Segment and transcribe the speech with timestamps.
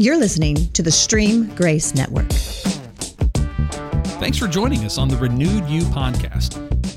[0.00, 2.30] You're listening to the Stream Grace Network.
[4.18, 6.56] Thanks for joining us on the Renewed You podcast.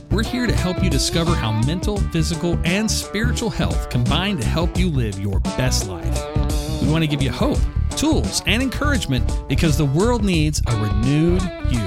[0.09, 4.77] We're here to help you discover how mental, physical, and spiritual health combine to help
[4.77, 6.81] you live your best life.
[6.81, 7.59] We want to give you hope,
[7.97, 11.83] tools, and encouragement because the world needs a renewed you.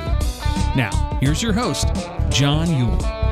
[0.77, 1.89] Now, here's your host,
[2.29, 3.25] John Yule.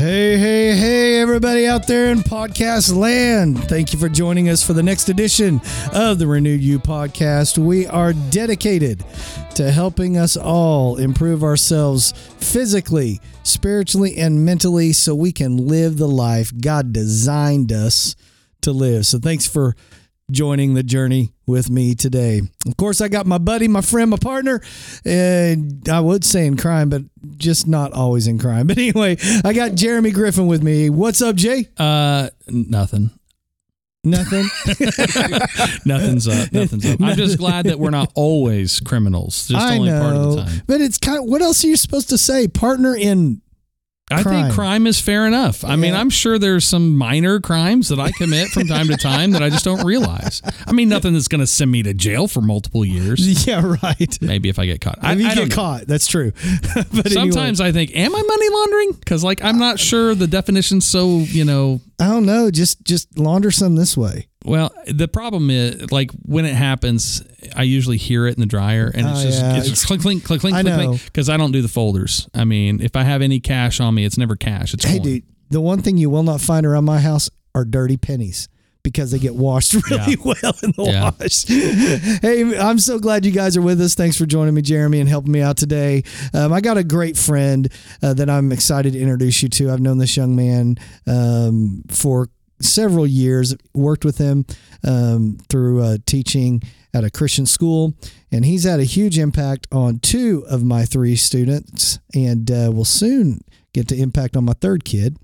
[0.00, 3.62] Hey, hey, hey, everybody out there in podcast land.
[3.64, 5.60] Thank you for joining us for the next edition
[5.92, 7.58] of the Renewed You podcast.
[7.58, 9.04] We are dedicated
[9.56, 16.08] to helping us all improve ourselves physically, spiritually, and mentally so we can live the
[16.08, 18.16] life God designed us
[18.62, 19.04] to live.
[19.04, 19.76] So thanks for
[20.30, 22.42] joining the journey with me today.
[22.66, 24.60] Of course, I got my buddy, my friend, my partner,
[25.04, 27.02] and I would say in crime, but
[27.36, 28.66] just not always in crime.
[28.70, 30.90] But anyway, I got Jeremy Griffin with me.
[30.90, 31.68] What's up, Jay?
[31.76, 33.10] Uh, nothing.
[34.02, 34.46] Nothing.
[35.84, 36.52] nothing's up.
[36.52, 37.00] Nothing's up.
[37.02, 39.48] I'm just glad that we're not always criminals.
[39.48, 40.62] Just I only know, part of the time.
[40.66, 42.48] but it's kind of what else are you supposed to say?
[42.48, 43.42] Partner in
[44.10, 44.42] I crime.
[44.44, 45.64] think crime is fair enough.
[45.64, 49.30] I mean, I'm sure there's some minor crimes that I commit from time to time
[49.32, 50.42] that I just don't realize.
[50.66, 53.46] I mean, nothing that's going to send me to jail for multiple years.
[53.46, 54.18] yeah, right.
[54.20, 54.98] Maybe if I get caught.
[55.02, 55.54] I, If you I get know.
[55.54, 56.32] caught, that's true.
[56.94, 58.92] but Sometimes I think, am I money laundering?
[58.92, 61.80] Because like I'm not sure the definition's so you know.
[62.00, 62.50] I don't know.
[62.50, 64.26] Just just launder some this way.
[64.44, 67.22] Well, the problem is like when it happens,
[67.54, 69.56] I usually hear it in the dryer, and it's Oh, just yeah.
[69.58, 70.86] it's just clink clink clink clink I clink know.
[70.88, 72.26] clink because I don't do the folders.
[72.34, 74.72] I mean, if I have any cash on me, it's never cash.
[74.72, 75.02] It's Hey, coin.
[75.06, 78.48] dude, the one thing you will not find around my house are dirty pennies
[78.82, 80.16] because they get washed really Yeah.
[80.24, 81.10] well in the Yeah.
[81.20, 81.44] wash.
[82.22, 83.94] hey, I'm so glad you guys are with us.
[83.94, 86.02] Thanks for joining me, Jeremy, and helping me out today.
[86.32, 87.70] Um, I got a great friend
[88.02, 89.70] uh, that I'm excited to introduce you to.
[89.70, 94.46] I've known this young man um, for several years, worked with him
[94.86, 97.94] um, through uh, teaching at a Christian school,
[98.32, 102.84] and he's had a huge impact on two of my three students, and uh, will
[102.84, 103.40] soon
[103.72, 105.16] get to impact on my third kid,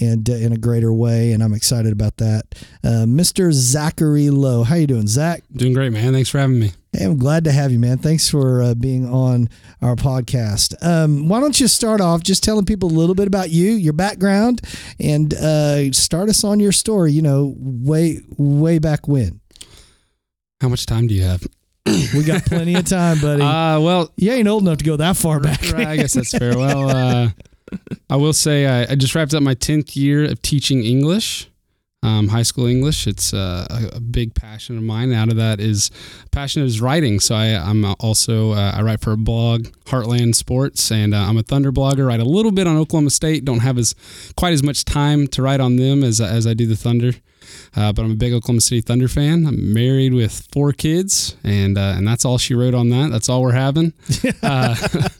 [0.00, 1.32] and uh, in a greater way.
[1.32, 2.44] And I'm excited about that.
[2.84, 3.52] Uh, Mr.
[3.52, 5.42] Zachary Lowe, how you doing, Zach?
[5.54, 6.12] Doing great, man.
[6.12, 6.72] Thanks for having me.
[6.96, 7.98] Hey, I'm glad to have you, man.
[7.98, 9.50] Thanks for uh, being on
[9.82, 10.74] our podcast.
[10.82, 13.92] Um, why don't you start off just telling people a little bit about you, your
[13.92, 14.62] background,
[14.98, 17.12] and uh, start us on your story.
[17.12, 19.40] You know, way way back when.
[20.62, 21.46] How much time do you have?
[22.14, 23.42] We got plenty of time, buddy.
[23.46, 25.60] Uh, well, you ain't old enough to go that far back.
[25.72, 26.52] right, I guess that's fair.
[26.56, 27.28] Well, uh,
[28.08, 31.50] I will say I, I just wrapped up my 10th year of teaching English,
[32.02, 33.06] um, high school English.
[33.06, 35.12] It's uh, a, a big passion of mine.
[35.12, 35.90] Out of that is
[36.30, 37.20] passion is writing.
[37.20, 41.36] So I, I'm also uh, I write for a blog, Heartland Sports, and uh, I'm
[41.36, 42.06] a Thunder blogger.
[42.06, 43.44] Write a little bit on Oklahoma State.
[43.44, 43.94] Don't have as
[44.36, 47.12] quite as much time to write on them as as I do the Thunder.
[47.74, 49.46] Uh, but I'm a big Oklahoma City Thunder fan.
[49.46, 53.10] I'm married with four kids, and uh, and that's all she wrote on that.
[53.10, 53.92] That's all we're having.
[54.42, 54.74] Uh,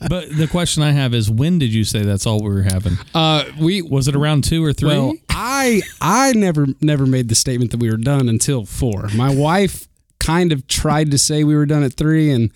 [0.09, 2.95] But the question I have is, when did you say that's all we were having?
[3.15, 4.89] uh, we Was it around two or three?
[4.89, 9.09] Well, I I never never made the statement that we were done until four.
[9.15, 9.89] My wife
[10.19, 12.51] kind of tried to say we were done at three, and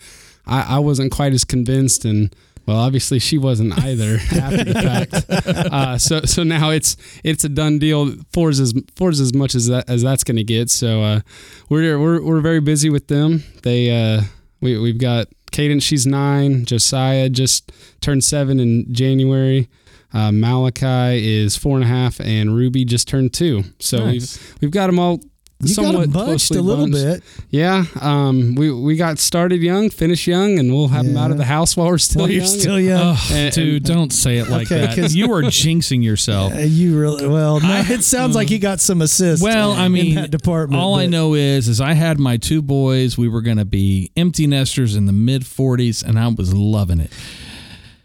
[0.46, 2.04] I, I wasn't quite as convinced.
[2.04, 2.34] And
[2.66, 5.30] well, obviously she wasn't either after the fact.
[5.72, 8.14] Uh, so so now it's it's a done deal.
[8.32, 10.70] Four's as four's as much as that as that's going to get.
[10.70, 11.20] So uh,
[11.68, 13.42] we're we're we're very busy with them.
[13.62, 14.22] They uh,
[14.60, 15.82] we we've got Cadence.
[15.84, 16.64] She's nine.
[16.64, 19.68] Josiah just turned seven in January.
[20.12, 23.62] Uh, Malachi is four and a half, and Ruby just turned two.
[23.78, 24.38] So Nice.
[24.38, 25.20] we've we've got them all.
[25.62, 27.04] You got somewhat them bunched a little bunched.
[27.04, 27.22] bit.
[27.50, 31.36] Yeah, um, we we got started young, finished young, and we'll have them out of
[31.36, 32.38] the house while we're still While young.
[32.38, 33.00] you're still young.
[33.16, 34.96] Ugh, And- dude, don't say it like Okay, that.
[34.96, 36.54] 'cause- You are jinxing yourself.
[36.54, 37.60] Uh, you really well.
[37.60, 39.42] No, I- it sounds like you got some assist.
[39.42, 40.80] Well, I mean, in that department.
[40.80, 43.18] All I but- know is, is I had my two boys.
[43.18, 47.00] We were going to be empty nesters in the mid 40s, and I was loving
[47.00, 47.10] it.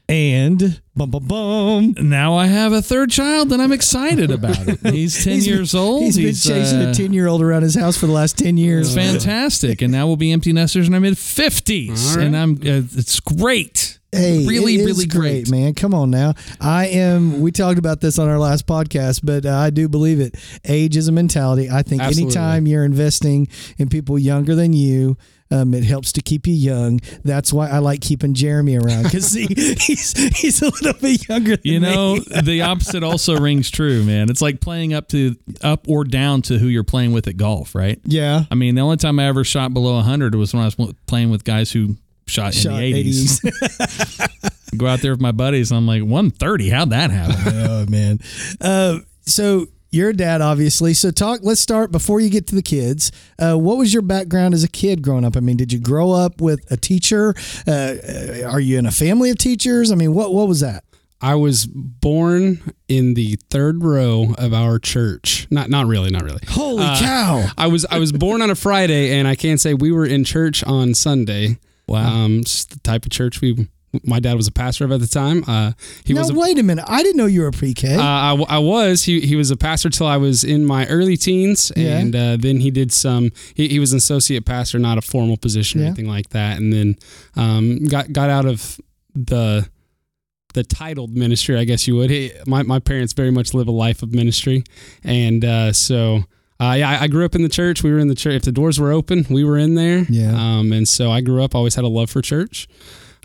[0.08, 1.96] And bum bum bum.
[2.00, 4.80] Now I have a third child, and I'm excited about it.
[4.94, 6.04] He's 10 He's years old.
[6.04, 8.58] He's been chasing uh, a ten year old around his house for the last ten
[8.58, 8.94] years.
[8.96, 12.26] Fantastic, and now we'll be empty nesters in our mid 50s, All right.
[12.28, 12.52] and I'm.
[12.56, 14.00] Uh, it's great.
[14.12, 15.50] Hey, Really, really great.
[15.52, 15.74] man.
[15.74, 16.36] Come on now.
[16.62, 17.42] I am.
[17.42, 20.36] We talked about this on our last podcast, but uh, I do believe it.
[20.64, 21.70] Age is a mentality.
[21.70, 22.24] I think Absolutely.
[22.38, 25.18] anytime you're investing in people younger than you.
[25.52, 27.00] Um, it helps to keep you young.
[27.24, 29.46] That's why I like keeping Jeremy around because he,
[29.80, 31.56] he's he's a little bit younger.
[31.56, 34.30] Than You know, the opposite also rings true, man.
[34.32, 37.76] It's like playing up to up or down to who you're playing with at golf,
[37.76, 38.00] right?
[38.06, 38.46] yeah.
[38.50, 41.30] I mean, the only time I ever shot below 100 was when I was playing
[41.30, 41.96] with guys who
[42.26, 44.78] shot, Shot in the 80s.
[44.78, 46.70] Go out there with my buddies, and I'm like, 130.
[46.70, 47.54] How'd that happen?
[47.56, 48.20] oh man.
[48.60, 50.94] Uh, so you're a dad, obviously.
[50.94, 51.40] So talk.
[51.44, 53.12] Let's start before you get to the kids.
[53.40, 55.36] Uh, what was your background as a kid growing up?
[55.36, 57.34] I mean, did you grow up with a teacher?
[57.66, 57.96] Uh,
[58.46, 59.92] are you in a family of teachers?
[59.92, 60.84] I mean, what what was that?
[61.22, 65.48] I was born in the third row of our church.
[65.50, 66.42] Not not really, not really.
[66.48, 67.48] Holy Uh, cow!
[67.58, 70.24] I was I was born on a Friday, and I can't say we were in
[70.24, 71.58] church on Sunday.
[71.88, 72.26] Wow.
[72.26, 73.68] Um, just the type of church we.
[74.04, 75.44] My dad was a pastor of at the time.
[75.48, 75.72] Uh,
[76.04, 76.30] he now was.
[76.30, 76.86] A, wait a minute.
[76.88, 77.98] I didn't know you were a PK.
[77.98, 79.04] uh, I, I was.
[79.04, 81.98] He he was a pastor till I was in my early teens, Yeah.
[82.00, 83.32] and uh, then he did some.
[83.54, 85.88] He, he was an associate pastor, not a formal position or Yeah.
[85.90, 86.96] anything like that, and then
[87.36, 88.80] um, got got out of
[89.16, 89.68] the
[90.54, 92.10] the titled ministry, I guess you would.
[92.10, 94.64] He, my my parents very much live a life of ministry,
[95.04, 96.24] and uh, so.
[96.58, 97.84] Uh, yeah, I, I grew up in the church.
[97.84, 98.36] We were in the church.
[98.36, 100.06] If the doors were open, we were in there.
[100.10, 100.32] Yeah.
[100.34, 101.54] Um, and so I grew up.
[101.54, 102.70] Always had a love for church.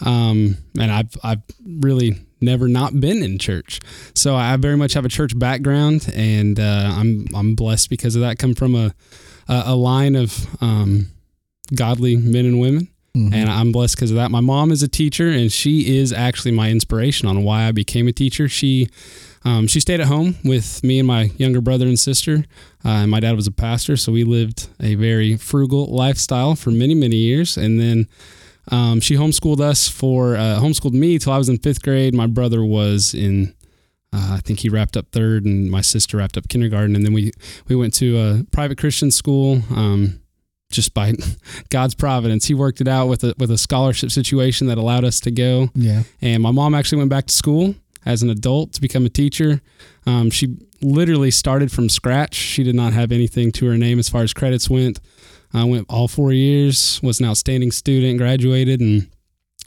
[0.05, 3.81] Um, and I've I've really never not been in church.
[4.15, 8.23] So I very much have a church background, and uh, I'm I'm blessed because of
[8.23, 8.39] that.
[8.39, 8.95] Come from a
[9.49, 11.07] a, a line of um,
[11.75, 13.35] godly men and women, Mhm.
[13.35, 14.31] and I'm blessed because of that.
[14.31, 18.07] My mom is a teacher, and she is actually my inspiration on why I became
[18.09, 18.49] a teacher.
[18.49, 18.89] She
[19.45, 22.45] um, she stayed at home with me and my younger brother and sister.
[22.85, 26.71] Uh, and my dad was a pastor, so we lived a very frugal lifestyle for
[26.71, 28.07] many many years, and then.
[28.71, 32.15] Um, she homeschooled us for uh, homeschooled me till I was in fifth grade.
[32.15, 33.55] My brother was in,
[34.13, 36.95] uh, I think he wrapped up third, and my sister wrapped up kindergarten.
[36.97, 37.33] And then we
[37.69, 39.63] we went to a private Christian school.
[39.75, 40.21] Um,
[40.71, 41.15] just by
[41.71, 45.19] God's providence, He worked it out with a with a scholarship situation that allowed us
[45.21, 45.69] to go.
[45.75, 46.05] yeah.
[46.23, 47.75] And my mom actually went back to school
[48.07, 49.61] as an adult to become a teacher.
[50.07, 52.35] Um, she literally started from scratch.
[52.35, 55.01] She did not have anything to her name as far as credits went.
[55.53, 59.09] I went all four years, was an outstanding student, graduated, and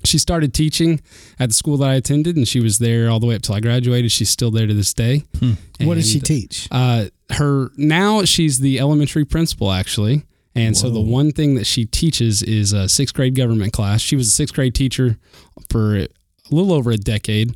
[0.06, 1.02] she started teaching
[1.40, 3.56] at the school that I attended, and she was there all the way up till
[3.56, 4.12] I graduated.
[4.12, 5.24] She's still there to this day.
[5.82, 6.68] What does she teach?
[6.72, 10.24] uh, her now she's the elementary principal actually,
[10.56, 14.02] and so the one thing that she teaches is a sixth grade government class.
[14.02, 15.18] She was a sixth grade teacher
[15.70, 16.06] for
[16.52, 17.56] a little over a decade.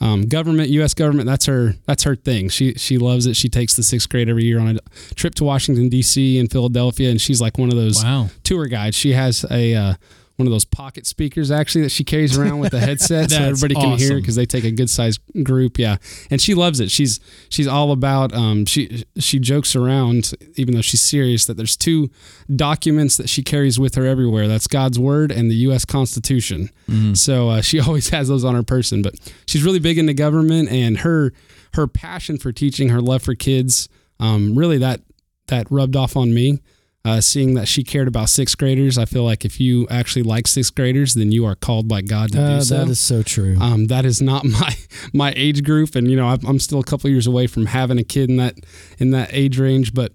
[0.00, 0.94] Um, government, U.S.
[0.94, 2.48] government, that's her that's her thing.
[2.48, 3.36] She she loves it.
[3.36, 6.38] She takes the sixth grade every year on a trip to Washington D.C.
[6.38, 8.30] and Philadelphia, and she's like one of those Wow.
[8.42, 8.96] tour guides.
[8.96, 9.94] She has a uh,
[10.36, 13.74] one of those pocket speakers actually that she carries around with a headset so everybody
[13.74, 15.78] can hear because they take a good sized group.
[15.78, 15.96] Yeah,
[16.30, 16.90] and she loves it.
[16.90, 18.32] She's she's all about.
[18.34, 22.10] Um, she she jokes around even though she's serious that there's two
[22.54, 24.48] documents that she carries with her everywhere.
[24.48, 25.84] That's God's word and the U.S.
[25.84, 26.70] Constitution.
[27.14, 29.02] So uh, she always has those on her person.
[29.02, 29.14] But
[29.46, 31.32] she's really big into government and her
[31.74, 33.88] her passion for teaching, her love for kids.
[34.20, 35.00] Um, really that
[35.48, 36.60] that rubbed off on me.
[37.04, 40.46] Uh, seeing that she cared about sixth graders, I feel like if you actually like
[40.46, 42.76] sixth graders, then you are called by God to Uh, do so.
[42.78, 43.56] that is so true.
[43.60, 44.76] Um, that is not my
[45.12, 47.98] my age group, and you know I'm I'm still a couple years away from having
[47.98, 48.54] a kid in that
[48.98, 49.94] in that age range.
[49.94, 50.12] But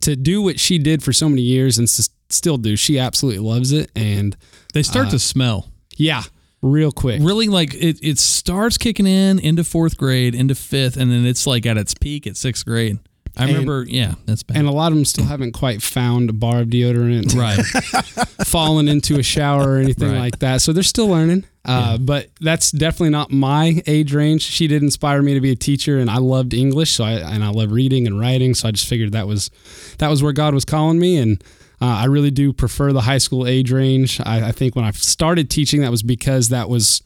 [0.00, 3.40] to do what she did for so many years and s- still do, she absolutely
[3.46, 3.90] loves it.
[3.94, 4.34] And
[4.72, 5.68] They start Uh, to smell.
[5.98, 6.22] yeah,
[6.62, 7.20] real quick.
[7.22, 11.46] Really, like it, it starts kicking in into fourth grade, into fifth, and then it's
[11.46, 12.98] like at its peak at sixth grade.
[13.38, 14.56] I And- remember, yeah, that's bad.
[14.56, 17.64] And a lot of them still haven't quite found a bar of deodorant, right.
[18.46, 20.18] fallen into a shower or anything Right.
[20.18, 20.60] like that.
[20.62, 21.44] So they're still learning.
[21.64, 24.42] Uh, But that's definitely not my age range.
[24.42, 27.44] She did inspire me to be a teacher, and I loved English, so I and
[27.44, 28.54] I love reading and writing.
[28.54, 29.50] So I just figured that was
[29.98, 31.44] that was where God was calling me, and
[31.80, 34.18] uh, I really do prefer the high school age range.
[34.24, 37.02] I, I think when I started teaching, that was because that was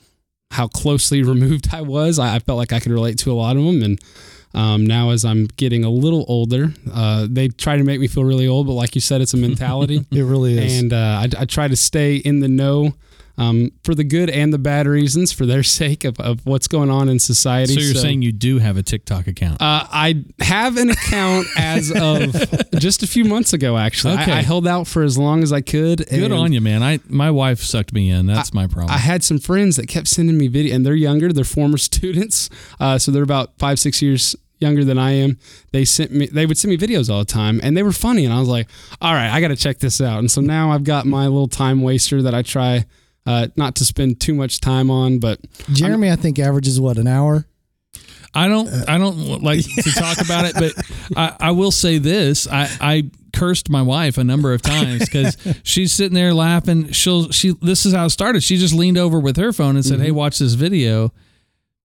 [0.52, 2.20] how closely removed I was.
[2.20, 3.98] I, I felt like I could relate to a lot of them, and
[4.54, 8.24] um, now as I'm getting a little older, uh, they try to make me feel
[8.24, 8.66] really old.
[8.66, 10.80] But like you said, it's a mentality it really is.
[10.82, 12.94] and uh, I, I try to stay in the know
[13.38, 16.90] um, for the good and the bad reasons for their sake of, of what's going
[16.90, 17.72] on in society.
[17.72, 19.54] So you're saying you do have a TikTok account?
[19.62, 22.34] uh, I have an account as of
[22.78, 23.78] just a few months ago.
[23.78, 24.32] Actually, Okay.
[24.32, 26.06] I, I held out for as long as I could.
[26.10, 26.82] Good on you, man.
[26.82, 28.26] I my wife sucked me in.
[28.26, 28.90] That's my problem.
[28.90, 31.32] I had some friends that kept sending me video, and they're younger.
[31.32, 35.38] They're former students, uh, so they're about five, six years younger than I am.
[35.72, 36.26] They sent me.
[36.26, 38.24] They would send me videos all the time, and they were funny.
[38.24, 38.68] And I was like,
[39.02, 41.48] "All right, I got to check this out." And so now I've got my little
[41.48, 42.86] time waster that I try
[43.26, 45.40] uh, not to spend too much time on, but
[45.72, 47.46] Jeremy, I think averages what an hour.
[48.34, 50.72] I don't I don't like to talk about it, but
[51.16, 52.48] I, I will say this.
[52.48, 56.92] I, I cursed my wife a number of times because she's sitting there laughing.
[56.92, 58.42] She'll she this is how it started.
[58.42, 61.12] She just leaned over with her phone and said, Hey, watch this video.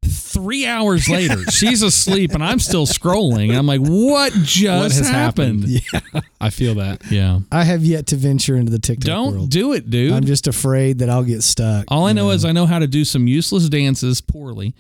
[0.06, 3.58] Three hours later, she's asleep and I'm still scrolling.
[3.58, 5.68] I'm like, what just What has happened?
[5.92, 6.26] happened?
[6.42, 7.02] I feel that.
[7.12, 7.40] Yeah.
[7.52, 9.50] I have yet to venture into the TikTok Don't world.
[9.50, 10.14] do it, dude.
[10.14, 11.86] I'm just afraid that I'll get stuck.
[11.90, 14.76] All I you know is I know how to do some useless dances poorly.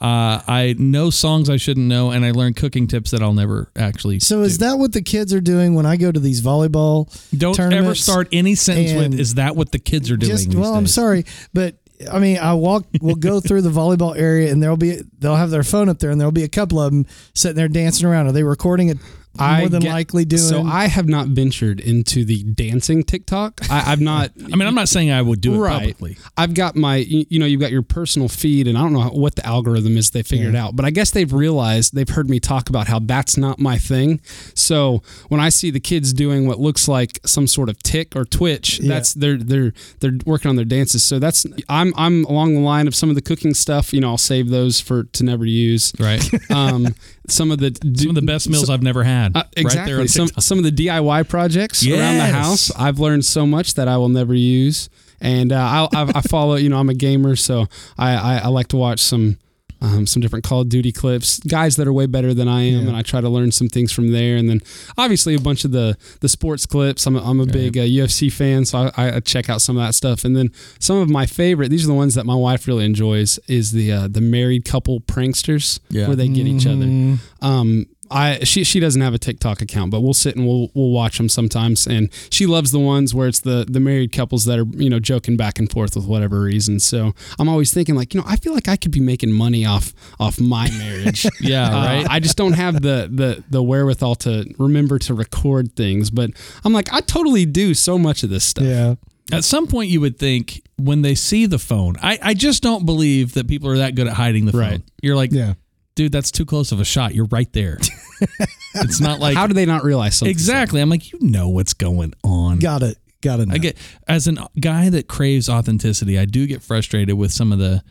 [0.00, 3.70] Uh, I know songs I shouldn't know, and I learned cooking tips that I'll never
[3.76, 4.18] actually.
[4.18, 4.64] So is do.
[4.64, 7.06] that what the kids are doing when I go to these volleyball?
[7.36, 10.74] Don't ever start any sentence with "Is that what the kids are doing?" Just well,
[10.74, 11.24] I'm sorry,
[11.54, 11.76] but
[12.10, 12.84] I mean, I walk.
[13.00, 16.10] We'll go through the volleyball area, and there'll be they'll have their phone up there,
[16.10, 18.26] and there'll be a couple of them sitting there dancing around.
[18.26, 18.98] Are they recording it?
[19.38, 20.42] More than get- likely doing.
[20.42, 23.60] So I have not ventured into the dancing TikTok.
[23.70, 24.30] I, I've not.
[24.52, 25.78] I mean, I'm not saying I would do it right.
[25.78, 26.18] publicly.
[26.36, 29.08] I've got my, you you know, you've got your personal feed, and I don't know
[29.08, 32.40] what the algorithm is they figured out, but I guess they've realized they've heard me
[32.40, 34.20] talk about how that's not my thing.
[34.54, 38.24] So when I see the kids doing what looks like some sort of tick or
[38.24, 38.94] twitch, Yeah.
[38.94, 41.02] that's they're they're they're working on their dances.
[41.02, 43.92] So that's I'm I'm along the line of some of the cooking stuff.
[43.92, 45.92] You know, I'll save those for to never use.
[45.98, 46.22] Right.
[46.50, 46.94] Um,
[47.28, 49.36] some of the Some of the best meals I've never had.
[49.36, 49.78] uh, exactly.
[49.80, 52.70] Right there on some some of the DIY projects around the house.
[52.76, 54.88] I've learned so much that I will never use,
[55.20, 56.56] and uh, I, I follow.
[56.56, 59.38] You know, I'm a gamer, so I, I, I like to watch some.
[59.82, 62.82] Um, some different Call of Duty clips, guys that are way better than I am,
[62.82, 62.88] Yeah.
[62.88, 64.36] and I try to learn some things from there.
[64.36, 64.60] And then
[64.96, 67.04] obviously a bunch of the the sports clips.
[67.06, 69.82] I'm a, I'm a big uh, UFC fan, so I, I check out some of
[69.84, 70.24] that stuff.
[70.24, 71.68] And then some of my favorite.
[71.70, 73.40] These are the ones that my wife really enjoys.
[73.48, 76.06] Is the uh, the married couple pranksters Yeah.
[76.06, 76.86] where they get each other.
[76.86, 80.70] Mm, Um, I she she doesn't have a TikTok account, but we'll sit and we'll
[80.74, 81.86] we'll watch them sometimes.
[81.86, 85.00] And she loves the ones where it's the the married couples that are you know
[85.00, 86.78] joking back and forth with whatever reason.
[86.80, 89.64] So I'm always thinking like you know I feel like I could be making money
[89.64, 91.26] off off my marriage.
[91.40, 92.06] Yeah, Uh, right.
[92.10, 96.10] I just don't have the the the wherewithal to remember to record things.
[96.10, 96.30] But
[96.64, 98.64] I'm like I totally do so much of this stuff.
[98.64, 98.94] yeah.
[99.32, 102.84] At some point, you would think when they see the phone, I, I just don't
[102.84, 104.60] believe that people are that good at hiding the phone.
[104.60, 104.82] Right.
[105.00, 105.54] You're like, Yeah.
[105.94, 107.14] Dude, that's too close of a shot.
[107.14, 107.78] You're right there.
[108.74, 110.30] it's not like How do they not realize something?
[110.30, 110.80] exactly.
[110.80, 112.58] I'm like, you know what's going on.
[112.58, 112.98] Got it.
[113.20, 113.48] Got it.
[113.52, 113.76] I get
[114.08, 117.82] as a guy that craves authenticity, I do get frustrated with some of the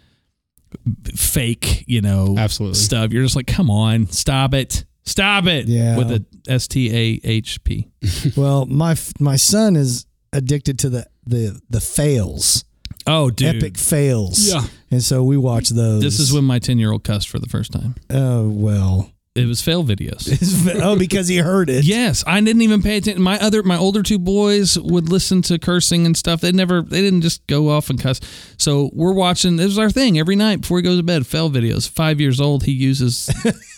[1.15, 2.77] fake, you know, Absolutely.
[2.77, 3.11] stuff.
[3.11, 5.67] You're just like, come on, stop it, stop it.
[5.67, 5.97] Yeah.
[5.97, 7.89] with a S T A H P.
[8.35, 12.65] Well, my my son is addicted to the the the fails,
[13.07, 14.51] Oh, dude, epic fails.
[14.53, 14.61] Yeah.
[14.91, 16.03] And so we watch those.
[16.03, 17.95] This is when my ten year old cussed for the first time.
[18.09, 19.11] Oh well.
[19.33, 20.27] It was fail videos.
[20.83, 21.85] oh, because he heard it.
[21.85, 23.23] Yes, I didn't even pay attention.
[23.23, 26.41] My other, my older two boys would listen to cursing and stuff.
[26.41, 28.19] They never, they didn't just go off and cuss.
[28.57, 29.55] So we're watching.
[29.55, 31.25] This is our thing every night before he goes to bed.
[31.25, 31.89] Fail videos.
[31.89, 33.29] Five years old, he uses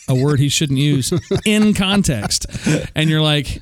[0.09, 1.13] a word he shouldn't use
[1.45, 2.47] in context,
[2.95, 3.61] and you're like,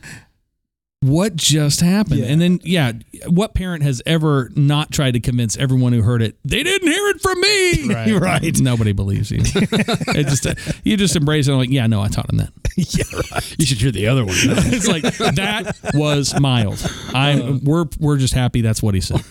[1.02, 2.28] "What just happened?" Yeah.
[2.28, 2.94] And then, yeah,
[3.28, 7.08] what parent has ever not tried to convince everyone who heard it they didn't hear
[7.10, 7.88] it from me?
[7.92, 8.12] Right.
[8.22, 8.60] Right.
[8.62, 9.40] Nobody believes you.
[9.44, 10.48] it just,
[10.84, 11.52] you just embrace it.
[11.52, 12.52] I'm like, yeah, no, I taught him that.
[12.76, 13.56] yeah, right.
[13.60, 14.36] You should hear the other one.
[14.38, 15.04] it's like
[15.36, 16.80] that was mild.
[17.14, 17.60] I'm uh.
[17.64, 19.22] we're we're just happy that's what he said.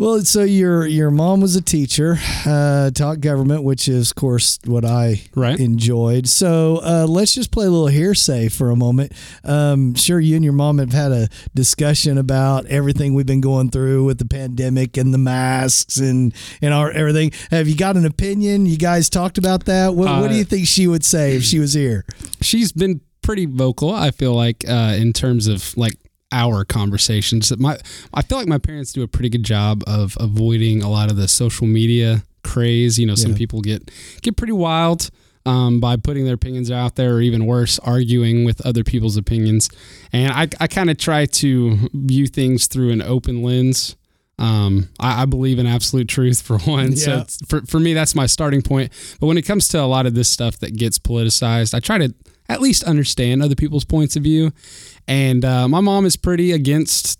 [0.00, 2.16] Well, so your your mom was a teacher,
[2.46, 5.60] uh, taught government, which is, of course, what I Right.
[5.60, 6.26] enjoyed.
[6.26, 9.12] So uh, let's just play a little hearsay for a moment.
[9.44, 13.68] Um, sure, you and your mom have had a discussion about everything we've been going
[13.68, 17.32] through with the pandemic and the masks and and our everything.
[17.50, 18.64] Have you got an opinion?
[18.64, 19.94] You guys talked about that.
[19.94, 22.06] What, what do Uh, you think she would say if she was here?
[22.40, 23.90] she's been pretty vocal.
[23.92, 25.92] I feel like uh, in terms of like
[26.32, 27.48] our conversations.
[27.48, 27.78] That my
[28.14, 31.16] I feel like my parents do a pretty good job of avoiding a lot of
[31.16, 32.98] the social media craze.
[32.98, 33.38] You know, some Yeah.
[33.38, 33.90] people get
[34.22, 35.10] get pretty wild.
[35.46, 39.70] Um, by putting their opinions out there, or even worse, arguing with other people's opinions.
[40.12, 43.96] And I, I kind of try to view things through an open lens.
[44.38, 46.94] Um, I, I believe in absolute truth for one.
[46.94, 47.20] So Yeah.
[47.22, 48.92] it's, for, for me, that's my starting point.
[49.18, 51.96] But when it comes to a lot of this stuff that gets politicized, I try
[51.96, 52.14] to
[52.50, 54.52] at least understand other people's points of view.
[55.08, 57.18] And uh, my mom is pretty against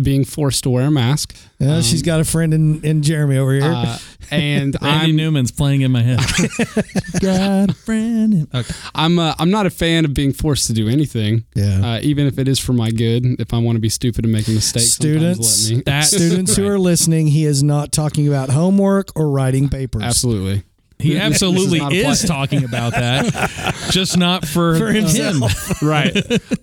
[0.00, 1.34] being forced to wear a mask.
[1.60, 3.64] Uh, she's got a friend in, in Jeremy over here.
[3.64, 3.98] Uh,
[4.30, 6.18] and Randy I'm Newman's playing in my head.
[7.20, 8.32] Got a friend.
[8.34, 8.74] in- Okay.
[8.94, 11.94] I'm uh, I'm not a fan of being forced to do anything, yeah.
[11.96, 13.24] uh, even if it is for my good.
[13.40, 15.82] If I want to be stupid and make a mistake, Students, let me.
[15.84, 20.02] That Students who are listening, he is not talking about homework or writing papers.
[20.02, 20.62] Absolutely.
[21.02, 25.42] He absolutely not is talking about that, just not for, For him.
[25.82, 26.16] right.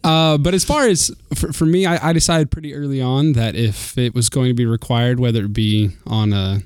[0.03, 3.55] Uh, but as far as for, for me, I, I decided pretty early on that
[3.55, 6.62] if it was going to be required, whether it be on a,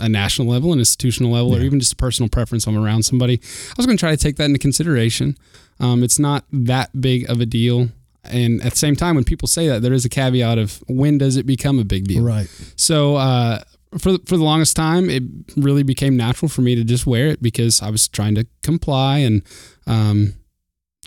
[0.00, 3.40] a national level, an institutional level, or even just a personal preference, I'm around somebody,
[3.42, 5.36] I was going to try to take that into consideration.
[5.80, 7.88] Um, it's not that big of a deal.
[8.24, 11.18] And at the same time, when people say that, there is a caveat of when
[11.18, 12.24] does it become a big deal?
[12.24, 12.48] Right.
[12.76, 13.60] So uh,
[13.98, 15.22] for the- for the longest time, it
[15.56, 19.18] really became natural for me to just wear it because I was trying to comply
[19.18, 19.42] and
[19.86, 20.34] um,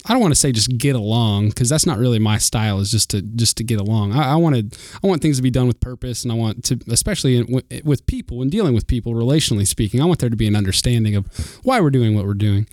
[0.06, 2.80] I don't want to say just get along because that's not really my style.
[2.80, 4.14] Is just to just to get along.
[4.14, 6.80] I, I wanted I want things to be done with purpose, and I want to,
[6.90, 10.38] especially in, with, with people and dealing with people, relationally speaking, I want there to
[10.38, 11.26] be an understanding of
[11.64, 12.66] why we're doing what we're doing.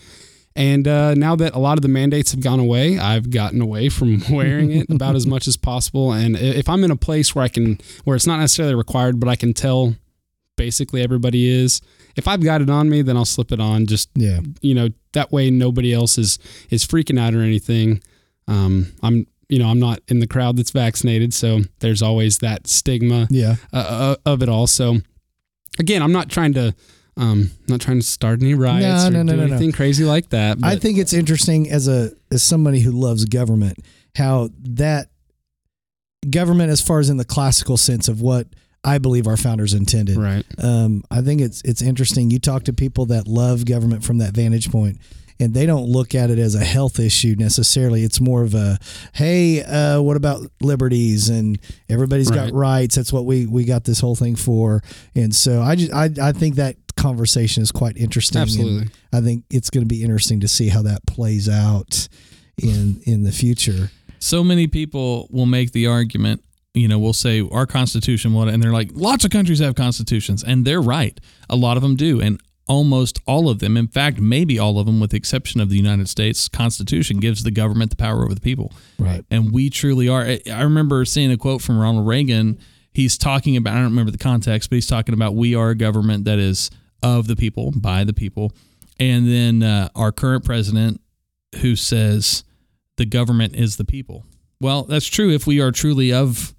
[0.57, 3.89] And uh, now that a lot of the mandates have gone away, I've gotten away
[3.91, 6.13] from wearing it about as much as possible.
[6.13, 9.29] And if I'm in a place where I can, where it's not necessarily required, but
[9.29, 9.95] I can tell
[10.57, 11.81] basically everybody is,
[12.17, 13.87] if I've got it on me, then I'll slip it on.
[13.87, 14.41] Just Yeah.
[14.63, 16.39] you know, that way nobody else is
[16.71, 18.03] is freaking out or anything.
[18.49, 22.67] Um, I'm you know I'm not in the crowd that's vaccinated, so there's always that
[22.67, 23.57] stigma Yeah.
[23.73, 24.67] uh, uh, of it all.
[24.67, 25.01] So
[25.79, 26.75] again, I'm not trying to
[27.17, 30.29] um not trying to start any riots No, or no, no, do anything crazy like
[30.31, 30.59] that.
[30.63, 33.79] I think it's interesting as a as somebody who loves government,
[34.17, 35.09] how that
[36.29, 38.49] government, as far as in the classical sense of what
[38.85, 40.17] I believe our founders intended.
[40.17, 40.45] right.
[40.63, 42.31] Um, I think it's it's interesting.
[42.31, 44.99] You talk to people that love government from that vantage point,
[45.41, 48.05] and they don't look at it as a health issue necessarily.
[48.05, 48.79] It's more of a,
[49.15, 51.29] hey, uh, what about liberties?
[51.29, 51.59] And
[51.89, 52.95] everybody's got rights.
[52.95, 54.83] That's what we we got this whole thing for.
[55.15, 58.41] And so I just I I think that conversation is quite interesting.
[58.41, 58.89] and Absolutely.
[59.13, 62.09] I think it's going to be interesting to see how that plays out
[62.63, 63.91] in in the future.
[64.19, 68.63] so many people will make the argument you know we'll say our constitution what and
[68.63, 72.19] they're like lots of countries have constitutions and they're right a lot of them do
[72.21, 75.69] and almost all of them in fact maybe all of them with the exception of
[75.69, 79.23] the united states constitution gives the government the power over the people Right.
[79.31, 82.59] and we truly are I- i remember seeing a quote from ronald reagan
[82.93, 85.75] he's talking about i don't remember the context but he's talking about we are a
[85.77, 86.71] government that is
[87.19, 88.53] of the people by the people
[88.99, 91.01] and then uh, our current president
[91.61, 92.45] who says
[92.97, 94.25] the government is the people.
[94.61, 96.55] Well, that's true if we are truly of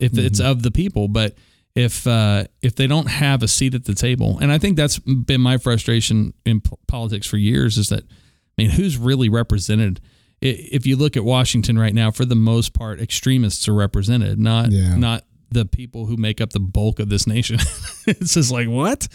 [0.00, 1.34] if it's of the people, but
[1.74, 4.98] if uh, if they don't have a seat at the table, and I think that's
[4.98, 10.00] been my frustration in p- politics for years is that I mean, who's really represented?
[10.40, 14.70] If you look at Washington right now, for the most part, extremists are represented, not
[14.72, 14.96] Yeah.
[14.96, 17.58] not the people who make up the bulk of this nation.
[18.06, 19.08] it's just like what?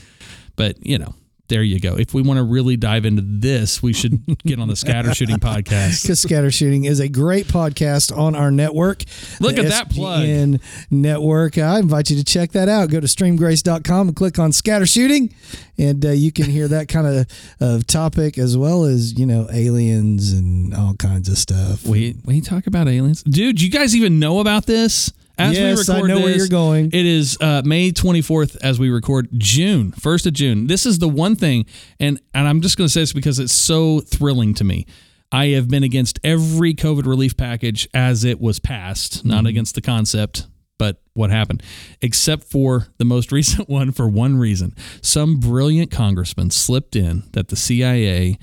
[0.55, 1.15] But you know,
[1.49, 1.95] there you go.
[1.95, 5.37] If we want to really dive into this, we should get on the Scatter Shooting
[5.37, 6.01] podcast.
[6.01, 9.03] Because Scatter Shooting is a great podcast on our network.
[9.39, 10.59] Look at that plug.
[10.89, 11.57] Network.
[11.57, 12.89] I invite you to check that out.
[12.89, 15.35] Go to streamgrace.com and click on Scatter Shooting,
[15.77, 17.27] and uh, you can hear that kind of,
[17.59, 21.85] of topic as well as, you know, aliens and all kinds of stuff.
[21.85, 23.61] Wait, we talk about aliens, dude.
[23.61, 25.11] You guys even know about this?
[25.37, 26.87] As Yes, I we record know where you're going.
[26.87, 30.67] It is uh, May 24th as we record June 1st of June.
[30.67, 31.65] This is the one thing,
[31.99, 34.85] and and I'm just going to say this because it's so thrilling to me.
[35.31, 39.29] I have been against every COVID relief package as it was passed, Mm-hmm.
[39.29, 40.45] not against the concept,
[40.77, 41.63] but what happened,
[42.01, 44.75] except for the most recent one for one reason.
[45.01, 48.37] Some brilliant congressman slipped in that the CIA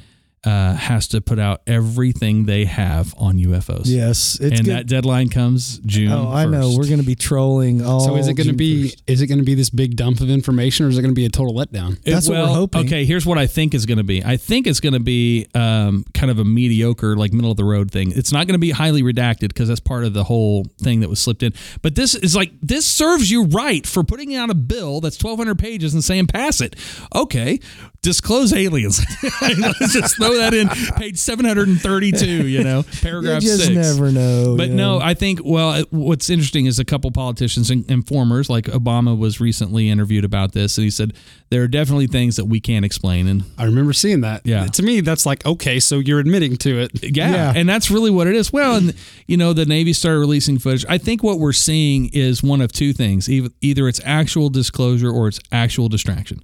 [0.44, 3.82] uh, has to put out everything they have on UFOs.
[3.84, 4.74] Yes, it's and good.
[4.74, 6.10] that deadline comes June.
[6.10, 6.74] oh, I know.
[6.76, 8.00] We're going to be trolling all.
[8.00, 9.02] So is it going to be 1st.
[9.06, 11.18] is it going to be this big dump of information or is it going to
[11.18, 11.98] be a total letdown?
[12.04, 12.86] It- That's what we're hoping.
[12.86, 14.24] Okay, here's what I think is going to be.
[14.24, 17.64] I think it's going to be um, kind of a mediocre, like middle of the
[17.64, 18.12] road thing.
[18.12, 21.10] It's not going to be highly redacted because that's part of the whole thing that
[21.10, 21.52] was slipped in.
[21.82, 25.58] But this is like this serves you right for putting out a bill that's 1,200
[25.58, 26.76] pages and saying pass it.
[27.14, 27.60] Okay,
[28.02, 29.00] disclose aliens.
[29.22, 32.48] Let's just throw that in page 732.
[32.48, 33.74] You know, paragraph You paragraph just six.
[33.74, 34.56] never know.
[34.56, 34.98] But you no.
[35.00, 39.88] I think well, what's interesting is a couple politicians and informers, like Obama, was recently
[39.88, 41.12] interviewed about this, and he said
[41.50, 44.42] there are definitely things that we can't explain, and I remember seeing that.
[44.46, 44.66] Yeah.
[44.66, 46.90] To me, that's like okay, so you're admitting to it.
[47.16, 47.52] yeah, Yeah.
[47.56, 48.52] and that's really what it is.
[48.52, 48.94] Well, and
[49.26, 50.84] you know, the Navy started releasing footage.
[50.88, 55.28] I think what we're seeing is one of two things: either it's actual disclosure or
[55.28, 56.42] it's actual distraction,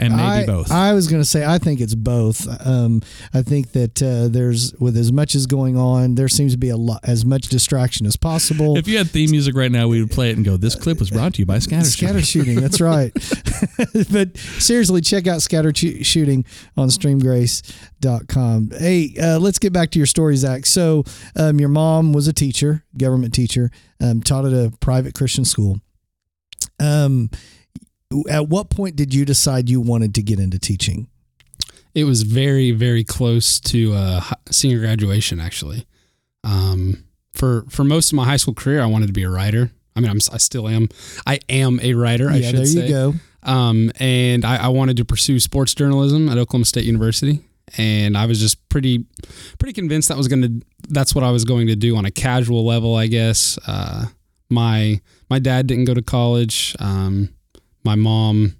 [0.00, 0.70] and maybe I, both.
[0.70, 2.46] I was going to say I think it's both.
[2.66, 3.02] Um,
[3.34, 6.70] I think that uh, there's with as much as going on, there seems to be
[6.70, 8.76] a lot as much distraction as possible.
[8.76, 10.98] if you had theme music right now, we would play it and go, "This clip
[10.98, 13.12] was brought to you by Scatter." Scatter shooting, that's right.
[14.10, 16.44] but seriously, check out Scatter Shooting
[16.76, 18.70] on streamgrace.com.
[18.78, 20.66] Hey, uh, let's get back to your story, Zach.
[20.66, 21.04] So,
[21.36, 25.80] um, your mom was a teacher, government teacher, um, taught at a private Christian school.
[26.78, 27.30] Um,
[28.28, 31.08] at what point did you decide you wanted to get into teaching?
[31.94, 34.20] It was very, very close to uh,
[34.50, 35.86] senior graduation, actually.
[36.44, 39.70] Um, for for most of my high school career, I wanted to be a writer.
[39.96, 40.88] I mean, I'm, I still am.
[41.26, 42.30] I am a writer.
[42.30, 42.86] I yeah, should there say.
[42.86, 43.14] you go.
[43.42, 47.40] Um, and I, I wanted to pursue sports journalism at Oklahoma State University.
[47.76, 49.06] And I was just pretty,
[49.58, 52.10] pretty convinced that was going to, that's what I was going to do on a
[52.10, 53.58] casual level, I guess.
[53.66, 54.06] Uh,
[54.48, 56.74] my, my dad didn't go to college.
[56.80, 57.30] Um,
[57.84, 58.56] my mom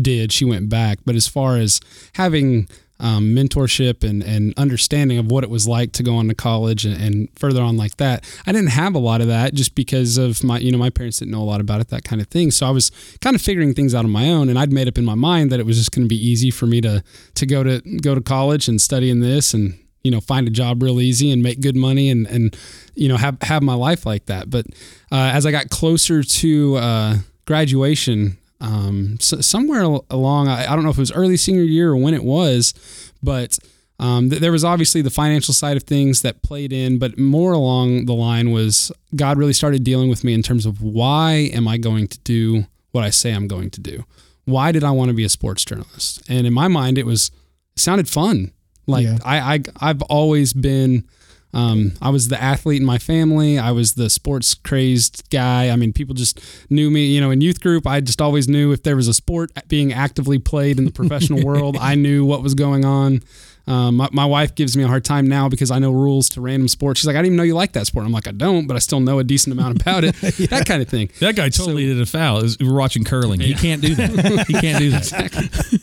[0.00, 0.32] did.
[0.32, 1.80] She went back, but as far as
[2.14, 2.68] having
[3.00, 6.84] um, mentorship and, and understanding of what it was like to go on to college
[6.84, 8.24] and, and, further on like that.
[8.46, 11.18] I didn't have a lot of that just because of my, you know, my parents
[11.18, 12.50] didn't know a lot about it, that kind of thing.
[12.50, 14.98] So I was kind of figuring things out on my own and I'd made up
[14.98, 17.02] in my mind that it was just going to be easy for me to,
[17.36, 20.50] to go to, go to college and study in this and, you know, find a
[20.50, 22.56] job real easy and make good money and, and,
[22.94, 24.50] you know, have, have my life like that.
[24.50, 24.66] But
[25.10, 30.84] uh, as I got closer to uh, graduation, um, so somewhere along, I, I, don't
[30.84, 32.74] know if it was early senior year or when it was,
[33.22, 33.58] but
[33.98, 37.52] um, th- there was obviously the financial side of things that played in, but more
[37.52, 41.66] along the line was God really started dealing with me in terms of why am
[41.66, 44.04] I going to do what I say I'm going to do?
[44.44, 46.22] Why did I want to be a sports journalist?
[46.28, 47.30] And in my mind, it was
[47.76, 48.52] it sounded fun.
[48.86, 49.18] Like yeah.
[49.24, 51.06] I, I I've always been
[51.52, 53.58] um, I was the athlete in my family.
[53.58, 55.70] I was the sports crazed guy.
[55.70, 57.06] I mean, people just knew me.
[57.06, 59.92] You know, in youth group, I just always knew if there was a sport being
[59.92, 63.22] actively played in the professional world, I knew what was going on.
[63.66, 66.40] Um, my, my, wife gives me a hard time now because I know rules to
[66.40, 66.98] random sports.
[66.98, 68.04] She's like, I didn't even know you like that sport.
[68.04, 70.20] I'm like, I don't, but I still know a decent amount about it.
[70.40, 70.46] yeah.
[70.48, 71.10] That kind of thing.
[71.20, 72.42] That guy totally so, did a foul.
[72.60, 73.40] We're watching curling.
[73.40, 73.48] Yeah.
[73.48, 74.46] He can't do that.
[74.48, 75.02] he can't do that.
[75.02, 75.50] Exactly.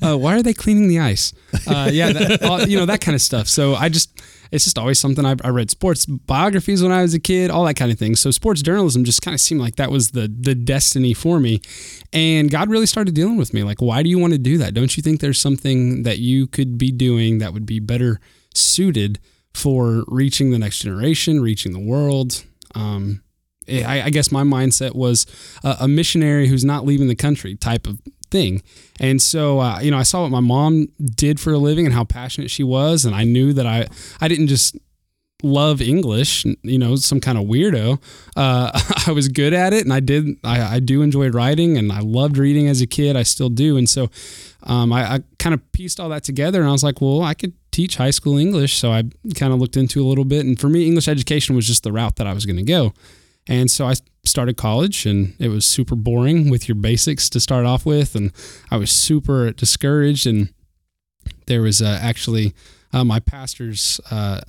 [0.00, 1.32] Uh, why are they cleaning the ice?
[1.66, 3.48] Uh, yeah, that, all, you know that kind of stuff.
[3.48, 4.10] So I just
[4.50, 7.64] it's just always something I, I read sports biographies when I was a kid, all
[7.64, 8.16] that kind of thing.
[8.16, 11.60] So sports journalism just kind of seemed like that was the the destiny for me.
[12.12, 14.74] And God really started dealing with me like, why do you want to do that?
[14.74, 18.20] Don't you think there's something that you could be doing that would be better
[18.54, 19.18] suited
[19.54, 22.44] for reaching the next generation, reaching the world?
[22.74, 23.22] Um,
[23.68, 25.26] I, I, guess my mindset was
[25.64, 28.62] a, a missionary who's not leaving the country type of thing.
[29.00, 31.94] And so, uh, you know, I saw what my mom did for a living and
[31.94, 33.86] how passionate she was, and I knew that I
[34.20, 34.76] I didn't just
[35.42, 38.00] love English, you know, some kind of weirdo.
[38.36, 38.70] Uh,
[39.06, 40.36] I was good at it, and I did.
[40.44, 43.16] I, I, do enjoy writing, and I loved reading as a kid.
[43.16, 44.10] I still do, and so
[44.62, 47.34] um, I, I kind of pieced all that together, and I was like, well, I
[47.34, 48.76] could teach high school English.
[48.76, 51.66] So I kind of looked into a little bit, and for me, English education was
[51.66, 52.92] just the route that I was going to go.
[53.48, 57.64] And so I started college and it was super boring with your basics to start
[57.64, 58.14] off with.
[58.14, 58.32] And
[58.70, 60.26] I was super discouraged.
[60.26, 60.52] And
[61.46, 62.54] there was uh, actually
[62.92, 64.40] uh, my pastor's, uh,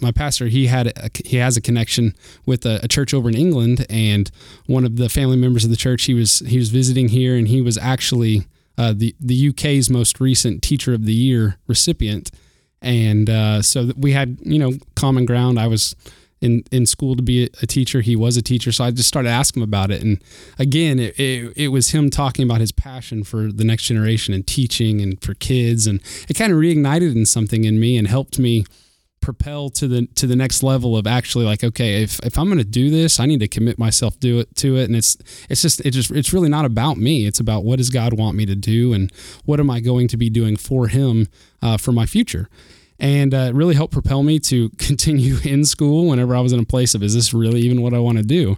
[0.00, 3.34] my pastor, he had a, he has a connection with a, a, church over in
[3.34, 4.30] England, and
[4.66, 7.48] one of the family members of the church he was he was visiting here, and
[7.48, 12.30] he was actually uh, the the UK's most recent Teacher of the Year recipient,
[12.82, 15.58] and uh, so we had you know common ground.
[15.58, 15.96] I was
[16.40, 18.00] in in school to be a teacher.
[18.00, 20.02] He was a teacher, so I just started asking him about it.
[20.02, 20.22] And
[20.58, 24.46] again, it, it, it, was him talking about his passion for the next generation and
[24.46, 28.38] teaching and for kids, and it kind of reignited in something in me and helped
[28.38, 28.64] me
[29.26, 32.58] propel to the to the next level of actually like okay if, if i'm going
[32.58, 34.84] to do this i need to commit myself do it to it.
[34.84, 35.16] And it's
[35.50, 37.26] it's just it just it's really not about me.
[37.26, 39.12] It's about what does god want me to do and
[39.44, 41.26] what am i going to be doing for him
[41.60, 42.48] uh, for my future
[42.98, 46.60] and uh, it really helped propel me to continue in school whenever I was in
[46.60, 48.56] a place of is this really even what I want to do?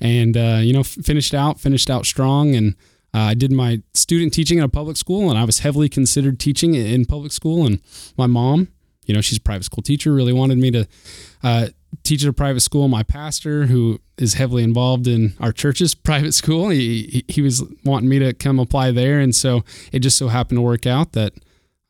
[0.00, 2.74] And uh, you know, f- finished out, finished out strong, and
[3.14, 6.38] uh, I did my student teaching in a public school, and I was heavily considered
[6.38, 7.64] teaching in public school.
[7.64, 7.80] And
[8.18, 8.68] my mom,
[9.06, 10.86] you know, she's a private school teacher, really wanted me to
[11.42, 11.68] uh,
[12.02, 12.88] teach at a private school.
[12.88, 18.10] My pastor, who is heavily involved in our church's private school, he, he was wanting
[18.10, 21.32] me to come apply there, and so it just so happened to work out that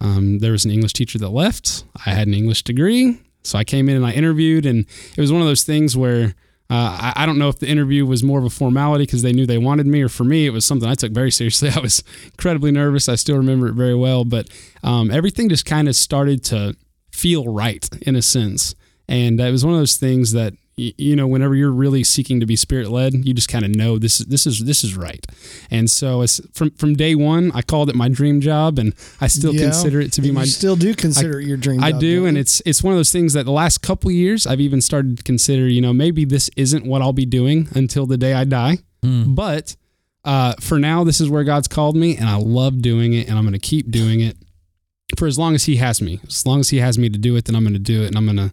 [0.00, 1.84] um, there was an English teacher that left.
[2.04, 3.20] I had an English degree.
[3.42, 6.34] So I came in and I interviewed, and it was one of those things where
[6.68, 9.32] uh, I, I, don't know if the interview was more of a formality because they
[9.32, 11.70] knew they wanted me, or for me, it was something I took very seriously.
[11.74, 13.08] I was incredibly nervous.
[13.08, 14.48] I still remember it very well, but
[14.82, 16.76] um, everything just kind of started to
[17.12, 18.74] feel right in a sense.
[19.08, 22.44] And it was one of those things that you know whenever you're really seeking to
[22.44, 25.26] be spirit led you just kind of know this is this is this is right
[25.70, 29.26] and so it's from from day one i called it my dream job and i
[29.26, 31.86] still yeah, consider it to be my still do consider I, it your dream job.
[31.86, 34.46] i job, do and it's it's one of those things that the last couple years
[34.46, 38.04] i've even started to consider you know maybe this isn't what i'll be doing until
[38.04, 39.34] the day i die mm.
[39.34, 39.76] but
[40.24, 43.38] uh, for now this is where god's called me and i love doing it and
[43.38, 44.36] i'm going to keep doing it
[45.16, 47.34] for as long as he has me as long as he has me to do
[47.36, 48.52] it then i'm going to do it and i'm going to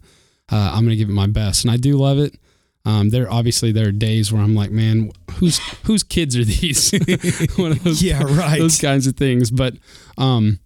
[0.50, 1.64] uh, I'm going to give it my best.
[1.64, 2.38] And I do love it.
[2.86, 6.90] Um, there obviously there are days where I'm like, man, whose whose kids are these?
[7.56, 8.58] those, yeah, right.
[8.58, 9.50] Those kinds of things.
[9.50, 9.74] But
[10.18, 10.58] um,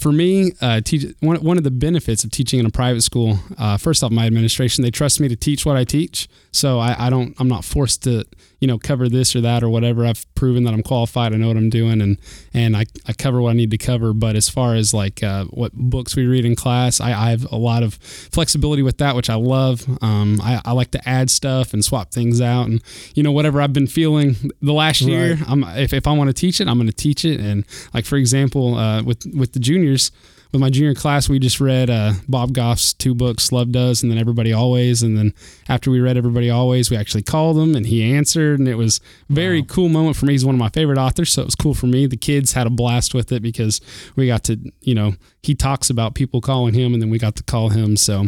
[0.00, 3.38] for me, uh, teach, one one of the benefits of teaching in a private school,
[3.58, 7.06] uh, first off, my administration they trust me to teach what I teach, so I,
[7.06, 8.24] I don't I'm not forced to
[8.60, 10.04] you know, cover this or that or whatever.
[10.04, 11.32] I've proven that I'm qualified.
[11.32, 12.18] I know what I'm doing, and
[12.52, 14.12] and I, I cover what I need to cover.
[14.12, 17.50] But as far as like uh, what books we read in class, I, I have
[17.50, 19.86] a lot of flexibility with that, which I love.
[20.02, 22.82] Um, I, I like to add stuff and swap things out, and
[23.14, 25.50] you know, whatever I've been feeling the last year, Right.
[25.50, 27.40] I'm if, if I want to teach it, I'm going to teach it.
[27.40, 29.60] And like for example, uh, with with the
[29.90, 30.10] juniors
[30.52, 34.10] with my junior class, we just read uh, Bob Goff's two books, Love Does, and
[34.10, 35.00] then Everybody Always.
[35.00, 35.32] And then
[35.68, 38.58] after we read Everybody Always, we actually called him and he answered.
[38.58, 40.32] And it was a very cool moment for me.
[40.32, 41.32] He's one of my favorite authors.
[41.32, 42.06] So it was cool for me.
[42.06, 43.80] The kids had a blast with it because
[44.16, 47.36] we got to, you know, he talks about people calling him and then we got
[47.36, 47.96] to call him.
[47.96, 48.26] So.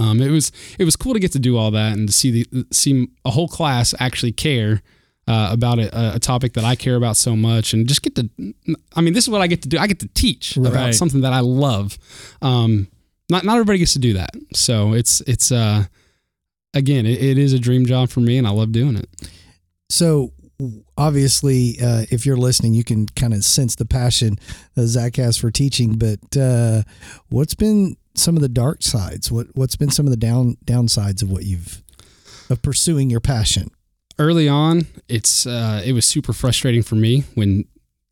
[0.00, 0.50] Um, it was
[0.80, 3.30] it was cool to get to do all that and to see the see a
[3.30, 4.82] whole class actually care
[5.26, 8.30] uh, about a, a topic that I care about so much, and just get to.
[8.94, 9.78] I mean, this is what I get to do.
[9.78, 11.98] I get to teach about something that I love.
[12.42, 12.88] Um,
[13.28, 15.84] not not everybody gets to do that, so it's it's uh,
[16.74, 19.08] again, it, it is a dream job for me, and I love doing it.
[19.88, 20.32] So
[20.96, 24.38] obviously, uh, if you're listening, you can kind of sense the passion
[24.74, 25.98] that Zach has for teaching.
[25.98, 26.82] But uh,
[27.28, 29.30] what's been some of the dark sides?
[29.30, 31.82] What What's been some of the down downsides of what you've
[32.48, 33.70] of pursuing your passion?
[34.18, 37.64] Early on, it's uh, it was super frustrating for me when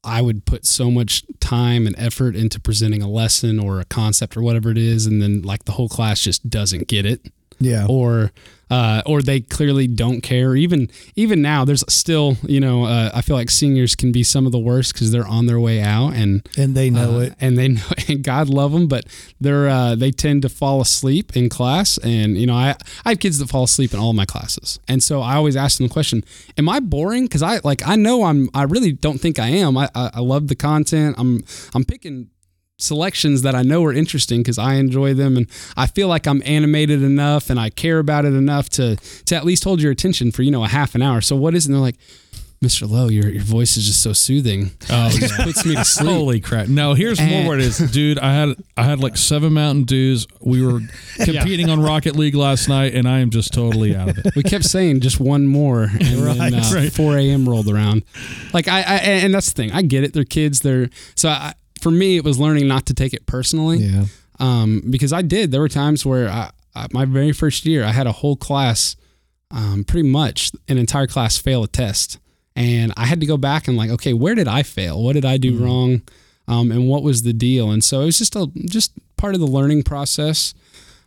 [0.02, 4.36] I would put so much time and effort into presenting a lesson or a concept
[4.36, 7.86] or whatever it is, and then like the whole class just doesn't get it, Yeah,
[7.88, 8.32] or
[8.70, 10.56] uh, or they clearly don't care.
[10.56, 14.46] Even even now, there's still you know uh, I feel like seniors can be some
[14.46, 17.34] of the worst because they're on their way out and and they know uh, it.
[17.40, 19.04] and they know, and God love them, but
[19.40, 21.98] they're uh, they tend to fall asleep in class.
[21.98, 24.80] And you know, I I have kids that fall asleep in all of my classes,
[24.88, 26.24] and so I always ask them the question:
[26.56, 27.24] Am I boring?
[27.24, 29.76] Because I like I know I'm I really don't think I am.
[29.76, 31.16] I I, I love the content.
[31.18, 32.30] I'm I'm picking
[32.84, 36.42] selections that I know are interesting because I enjoy them and I feel like I'm
[36.44, 40.30] animated enough and I care about it enough to to at least hold your attention
[40.32, 41.20] for you know a half an hour.
[41.20, 41.68] So what is it?
[41.70, 41.96] And they're like.
[42.62, 42.88] Mr.
[42.88, 44.70] Lowe, your your voice is just so soothing.
[44.88, 46.08] Oh, it just puts me to sleep.
[46.08, 46.66] Holy crap!
[46.66, 48.18] No, here's more And- what it is, dude.
[48.18, 50.26] I had I had like seven Mountain Dews.
[50.40, 50.80] We were
[51.22, 54.34] competing on Rocket League last night, and I am just totally out of it.
[54.34, 56.90] we kept saying just one more, and then uh, right.
[56.90, 57.46] 4 a.m.
[57.46, 58.02] rolled around.
[58.54, 59.72] Like I, I, and that's the thing.
[59.72, 60.14] I get it.
[60.14, 60.60] They're kids.
[60.60, 61.28] They're so.
[61.28, 61.52] I,
[61.84, 63.76] for me, it was learning not to take it personally.
[63.76, 64.06] Yeah,
[64.40, 65.50] Um, because I did.
[65.52, 68.96] There were times where I, I, my very first year, I had a whole class,
[69.50, 72.18] um, pretty much an entire class fail a test,
[72.56, 75.02] and I had to go back and like, okay, where did I fail?
[75.02, 76.02] What did I do wrong?
[76.48, 77.70] Um, and what was the deal?
[77.70, 80.54] And so it was just a just part of the learning process.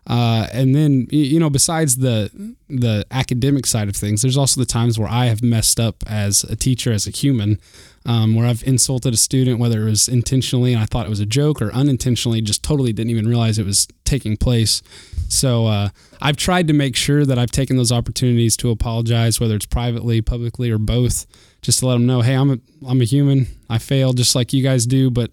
[0.07, 2.31] Uh, and then you know, besides the
[2.69, 6.45] the academic side of things, there's also the times where I have messed up as
[6.45, 7.59] a teacher, as a human,
[8.05, 11.19] um, where I've insulted a student, whether it was intentionally and I thought it was
[11.19, 14.81] a joke, or unintentionally, just totally didn't even realize it was taking place.
[15.27, 15.89] So uh,
[16.21, 20.21] I've tried to make sure that I've taken those opportunities to apologize, whether it's privately,
[20.21, 21.25] publicly, or both,
[21.61, 23.47] just to let them know, hey, I'm a I'm a human.
[23.69, 25.31] I fail just like you guys do, but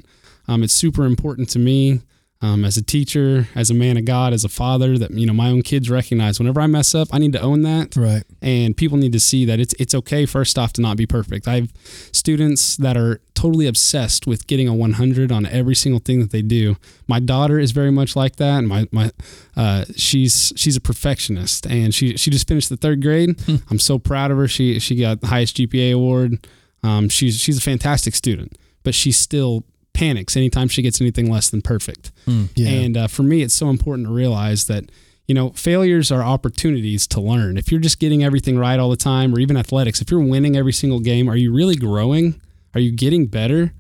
[0.49, 2.01] um, it's super important to me
[2.45, 5.33] um, as a teacher, as a man of God, as a father, that you know
[5.33, 8.23] my own kids recognize whenever I mess up, I need to own that, right.
[8.43, 10.27] and people need to see that it's it's okay.
[10.27, 11.49] First off, to not be perfect.
[11.49, 11.73] I have
[12.13, 16.43] students that are totally obsessed with getting a 100 on every single thing that they
[16.43, 16.77] do.
[17.09, 19.11] My daughter is very much like that, and my my
[19.57, 23.41] uh, she's she's a perfectionist, and she she just finished the third grade.
[23.71, 24.49] I'm so proud of her.
[24.49, 26.47] She she got the highest GPA award.
[26.83, 31.49] Um, she's she's a fantastic student, but she still panics anytime she gets anything less
[31.51, 32.13] than perfect.
[32.55, 34.91] Yeah, And uh, for me, it's so important to realize that,
[35.27, 37.57] you know, failures are opportunities to learn.
[37.57, 40.57] If you're just getting everything right all the time, or even athletics, if you're winning
[40.57, 42.41] every single game, are you really growing?
[42.75, 43.73] Are you getting better?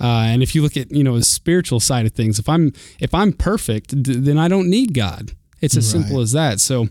[0.00, 2.72] Uh, and if you look at you know the spiritual side of things, if I'm
[2.98, 5.32] if I'm perfect, d- then I don't need God.
[5.60, 6.58] It's as simple as that.
[6.58, 6.88] So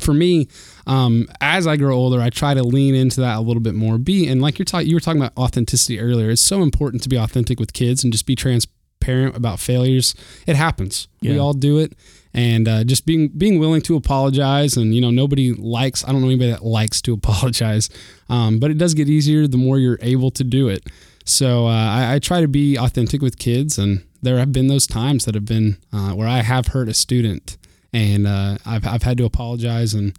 [0.00, 0.48] for me,
[0.86, 3.98] um, as I grow older, I try to lean into that a little bit more.
[3.98, 6.30] Be and like you're talking, you were talking about authenticity earlier.
[6.30, 10.14] It's so important to be authentic with kids and just be transparent about failures.
[10.46, 11.08] It happens.
[11.32, 11.92] We all do it,
[12.32, 14.76] and uh, just being being willing to apologize.
[14.76, 16.04] And you know, nobody likes.
[16.04, 17.90] I don't know anybody that likes to apologize,
[18.28, 20.86] um, but it does get easier the more you're able to do it.
[21.24, 24.86] So uh, I, I try to be authentic with kids, and there have been those
[24.86, 27.56] times that have been uh, where I have hurt a student,
[27.92, 30.16] and uh, I've I've had to apologize and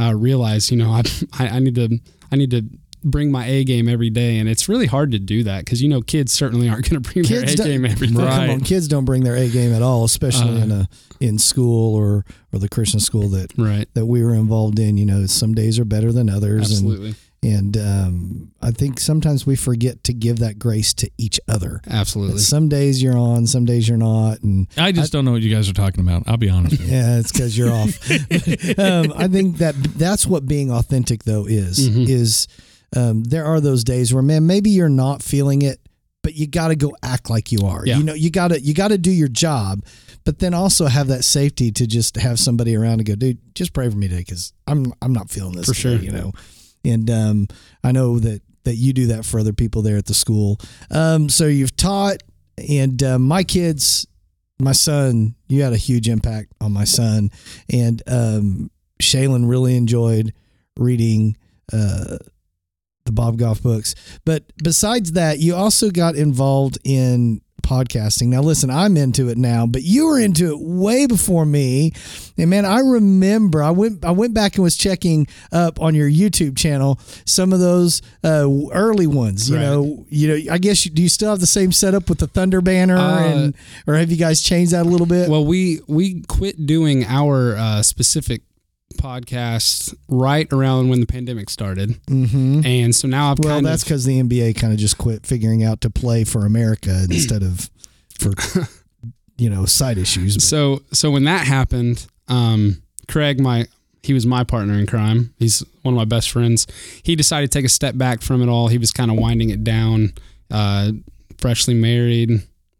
[0.00, 0.90] uh, realize, you know,
[1.32, 1.98] I, I need to
[2.32, 2.62] I need to
[3.04, 5.88] bring my A game every day, and it's really hard to do that because you
[5.88, 8.14] know kids certainly aren't going to bring their A game every day.
[8.14, 8.50] Come Right.
[8.50, 10.88] on, kids don't bring their A game at all, especially Uh, in a
[11.20, 13.88] in school or or the Christian school that Right.
[13.94, 14.96] that we were involved in.
[14.98, 17.08] You know, some days are better than others, Absolutely.
[17.08, 21.80] And um, I think sometimes we forget to give that grace to each other.
[21.88, 22.38] Absolutely.
[22.38, 25.54] Some days you're on, some days you're not, and I just don't know what you
[25.54, 26.24] guys are talking about.
[26.26, 26.96] I'll be honest with you.
[26.96, 28.10] yeah, it's because you're off.
[28.78, 31.88] um, I think that that's what being authentic though is.
[31.88, 32.08] Mhm.
[32.08, 32.48] Is
[32.96, 35.80] um, there are those days where man, maybe you're not feeling it,
[36.22, 37.84] but you got to go act like you are.
[37.86, 37.98] Yeah.
[37.98, 39.84] You know, you got to you got to do your job,
[40.24, 43.72] but then also have that safety to just have somebody around and go, dude, just
[43.72, 46.04] pray for me today because I'm I'm not feeling this For today," sure.
[46.04, 46.32] You know,
[46.86, 47.48] and um,
[47.84, 50.58] I know that that you do that for other people there at the school.
[50.90, 52.22] Um, so you've taught,
[52.56, 54.06] and uh, my kids
[54.58, 57.30] my son, you had a huge impact on my son,
[57.70, 58.70] and um,
[59.00, 60.32] Shaylin really enjoyed
[60.78, 61.36] reading
[61.72, 62.18] uh,
[63.04, 63.94] the Bob Goff books.
[64.24, 68.28] But besides that, you also got involved in podcasting.
[68.28, 71.92] Now, listen, I'm into it now, but you were into it way before me.
[72.38, 76.08] And man, I remember I went I went back and was checking up on your
[76.08, 79.50] YouTube channel some of those uh, early ones.
[79.50, 79.62] You Right.
[79.62, 80.52] know, you know.
[80.52, 83.24] I guess you, do you still have the same setup with the Thunder banner, Uh,
[83.24, 83.54] and
[83.86, 85.28] or have you guys changed that a little bit?
[85.28, 88.42] Well, we we quit doing our uh, specific
[88.96, 92.60] podcast right around when the pandemic started, mm-hmm.
[92.64, 95.80] and so now I've Well, that's because the NBA kind of just quit figuring out
[95.82, 97.70] to play for America instead of
[98.18, 98.32] for
[99.38, 100.36] you know side issues.
[100.36, 103.66] But- so so when that happened, um, Craig, my
[104.02, 105.34] he was my partner in crime.
[105.38, 106.66] He's one of my best friends.
[107.02, 108.68] He decided to take a step back from it all.
[108.68, 110.12] He was kind of winding it down.
[110.50, 110.92] Uh,
[111.38, 112.30] freshly married,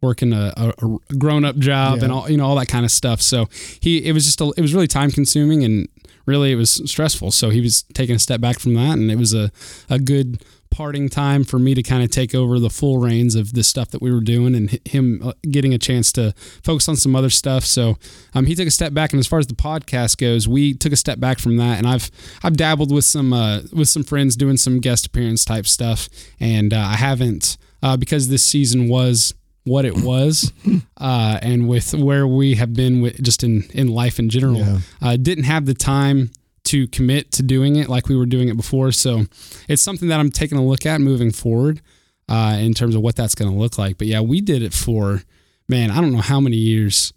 [0.01, 2.03] working a, a, a grown up job, Yeah.
[2.05, 3.21] and all you know all that kind of stuff.
[3.21, 3.49] So
[3.81, 5.89] he it was just a, it was really time consuming and
[6.27, 7.31] really it was stressful.
[7.31, 9.51] So he was taking a step back from that, and it was a
[9.89, 13.53] a good parting time for me to kind of take over the full reins of
[13.53, 16.95] the stuff that we were doing and him uh, getting a chance to focus on
[16.95, 17.63] some other stuff.
[17.63, 17.97] So
[18.33, 20.91] um, he took a step back, and as far as the podcast goes, we took
[20.91, 21.77] a step back from that.
[21.77, 22.11] And I've
[22.43, 26.09] I've dabbled with some uh, with some friends doing some guest appearance type stuff,
[26.39, 29.33] and uh, I haven't uh, because this season was
[29.67, 30.51] what it was,
[30.97, 34.79] uh, and with where we have been with just in in life in general, Yeah.
[35.01, 36.31] uh, didn't have the time
[36.65, 38.91] to commit to doing it like we were doing it before.
[38.91, 39.25] So
[39.69, 41.81] it's something that I'm taking a look at moving forward
[42.27, 43.97] uh, in terms of what that's going to look like.
[43.97, 45.21] But yeah, we did it for
[45.69, 47.13] man, I don't know how many years.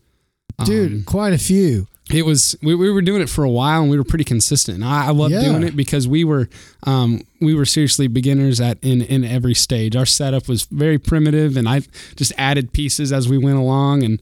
[0.64, 1.86] dude, Um, quite a few.
[2.12, 4.76] It was we, we were doing it for a while and we were pretty consistent.
[4.76, 5.42] And I, I love Yeah.
[5.42, 6.48] doing it because we were
[6.84, 9.94] um, we were seriously beginners at in in every stage.
[9.96, 11.82] Our setup was very primitive, and I
[12.16, 14.20] just added pieces as we went along and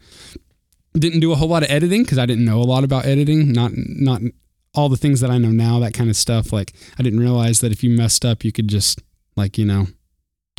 [0.95, 3.53] didn't do a whole lot of editing because I didn't know a lot about editing.
[3.53, 4.21] Not not
[4.75, 6.53] all the things that I know now, that kind of stuff.
[6.53, 9.01] Like I didn't realize that if you messed up, you could just
[9.37, 9.87] like you know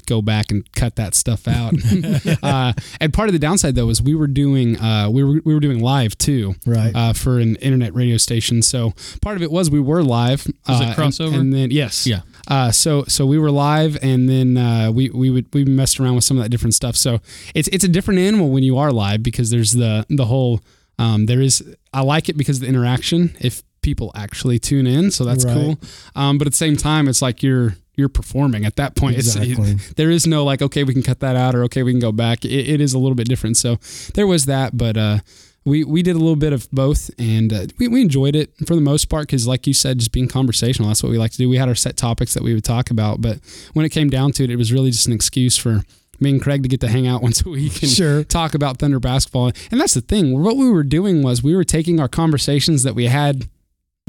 [0.10, 1.74] go back and cut that stuff out.
[2.44, 5.54] uh, and part of the downside though was we were doing uh, we were we
[5.54, 6.94] were doing live too Right.
[6.96, 8.62] uh, for an internet radio station.
[8.62, 10.46] So part of it was we were live.
[10.68, 11.40] Was it uh, and- crossover?
[11.40, 12.22] And, then yes, Yeah.
[12.48, 16.16] Uh, so so we were live, and then uh, we we would we messed around
[16.16, 16.96] with some of that different stuff.
[16.96, 17.20] So
[17.54, 20.60] it's it's a different animal when you are live because there's the the whole
[20.98, 23.36] um, there is I like it because of the interaction.
[23.40, 25.54] If people actually tune in, so that's Right.
[25.54, 25.78] cool.
[26.16, 29.18] Um, but at the same time, it's like you're you're performing at that point.
[29.18, 29.72] Exactly.
[29.72, 32.00] It's, there is no like okay we can cut that out or okay we can
[32.00, 32.46] go back.
[32.46, 33.58] It, it is a little bit different.
[33.58, 33.78] So
[34.16, 35.20] there was that, but uh,
[35.66, 38.76] we we did a little bit of both, and uh, we we enjoyed it for
[38.76, 40.88] the most part because, like you said, just being conversational.
[40.88, 41.50] That's what we like to do.
[41.50, 43.40] We had our set topics that we would talk about, but
[43.74, 45.84] when it came down to it, it was really just an excuse for
[46.22, 48.24] me and Craig to get to hang out once a week and Sure.
[48.24, 49.52] talk about Thunder basketball.
[49.72, 50.42] And that's the thing.
[50.42, 53.48] What we were doing was we were taking our conversations that we had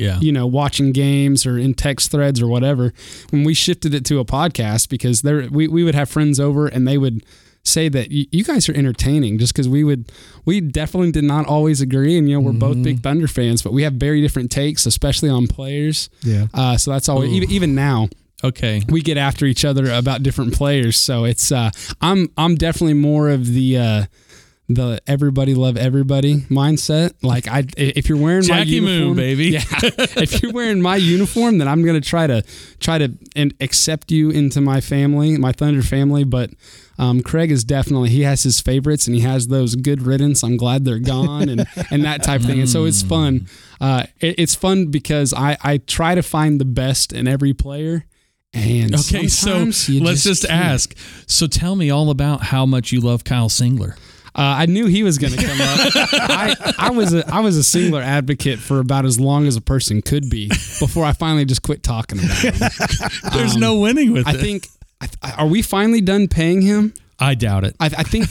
[0.01, 0.19] Yeah.
[0.21, 2.93] you know, watching games or in text threads or whatever,
[3.31, 6.67] when we shifted it to a podcast because there we, we would have friends over
[6.67, 7.23] and they would
[7.63, 10.11] say that you guys are entertaining just because we would
[10.47, 13.71] we definitely did not always agree and you know we're both big thunder fans but
[13.71, 16.47] we have very different takes especially on players Yeah.
[16.55, 17.35] uh, so that's always Ooh.
[17.35, 18.09] even, even now
[18.43, 18.81] Okay.
[18.89, 23.29] we get after each other about different players so it's uh i'm i'm definitely more
[23.29, 24.05] of the uh
[24.75, 29.45] the everybody love everybody mindset like i if you're wearing my Jackie Moo, uniform baby.
[29.51, 32.43] yeah if you're wearing my uniform then i'm gonna try to
[32.79, 36.51] try to and accept you into my family my thunder family but
[36.99, 40.45] um, Craig is definitely he has his favorites and he has those good riddance.
[40.45, 42.61] I'm glad they're gone and and that type of thing.
[42.61, 43.49] And so it's fun.
[43.81, 48.05] Uh, it- it's fun because I I try to find the best in every player.
[48.53, 50.63] And Okay, so let's just, can't.
[50.63, 50.95] ask.
[51.27, 53.97] So tell me all about how much you love Kyle Singler.
[54.35, 55.79] Uh, I knew he was going to come up.
[56.31, 59.61] I, I was a I was a Singler advocate for about as long as a
[59.61, 62.55] person could be before I finally just quit talking about him.
[63.33, 64.41] There's Um, no winning with I it.
[64.41, 64.69] think
[65.23, 66.95] are we finally done paying him?
[67.23, 67.77] I doubt it.
[67.81, 68.25] I, I think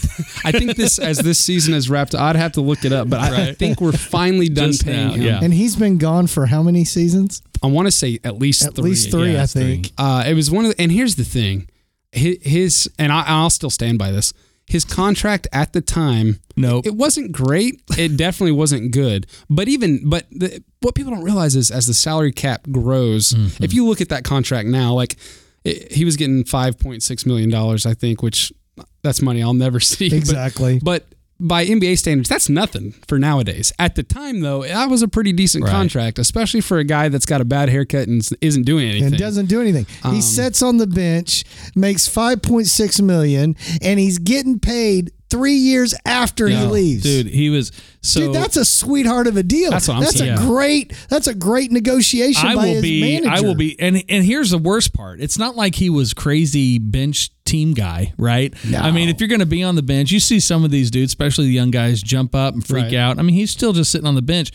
[0.46, 2.16] I think this as this season has wrapped.
[2.16, 5.08] I'd have to look it up, but I, I think we're finally done Just paying
[5.10, 5.22] now, him.
[5.22, 5.40] yeah.
[5.44, 7.44] And he's been gone for how many seasons?
[7.62, 8.92] I want to say at least At three.
[8.92, 9.62] least three, Yeah, I it's three.
[9.82, 9.92] think.
[9.98, 11.70] Uh, it was one of the, and here's the thing,
[12.12, 14.34] his, his and I, I'll still stand by this.
[14.70, 16.86] His contract at the time, Nope.
[16.86, 17.82] it wasn't great.
[17.98, 19.26] It definitely wasn't good.
[19.50, 23.64] But even but the, what people don't realize is as the salary cap grows, Mm-hmm.
[23.64, 25.18] if you look at that contract now, like
[25.66, 28.54] it, he was getting five point six million dollars, I think, which
[29.02, 30.10] that's money I'll never see.
[30.10, 30.80] But- Exactly.
[30.82, 31.06] but
[31.40, 33.72] by NBA standards, that's nothing for nowadays.
[33.80, 35.72] At the time, though, that was a pretty decent Right.
[35.72, 39.08] contract, especially for a guy that's got a bad haircut and isn't doing anything.
[39.14, 39.86] and doesn't do anything.
[40.04, 41.44] Um, he sits on the bench,
[41.76, 47.04] makes 5.6 million, and he's getting paid three years after he No, leaves.
[47.04, 47.28] dude.
[47.28, 47.72] He was
[48.02, 48.20] so.
[48.22, 49.72] Dude, that's a sweetheart of a deal.
[49.72, 50.32] That's what I'm That's saying.
[50.38, 50.48] a Yeah.
[50.48, 50.94] great.
[51.10, 53.02] That's a great negotiation I by will his be.
[53.02, 53.30] manager.
[53.30, 53.80] I will be.
[53.80, 55.20] And and here's the worst part.
[55.22, 58.54] It's not like he was crazy bench team guy, right?
[58.76, 60.92] I mean, if you're going to be on the bench, you see some of these
[60.92, 62.94] dudes, especially the young guys, jump up and freak Right.
[62.96, 63.18] out.
[63.20, 64.52] I mean, he's still just sitting on the bench.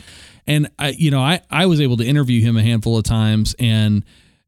[0.47, 3.55] And I, you know, I I was able to interview him a handful of times,
[3.59, 4.05] and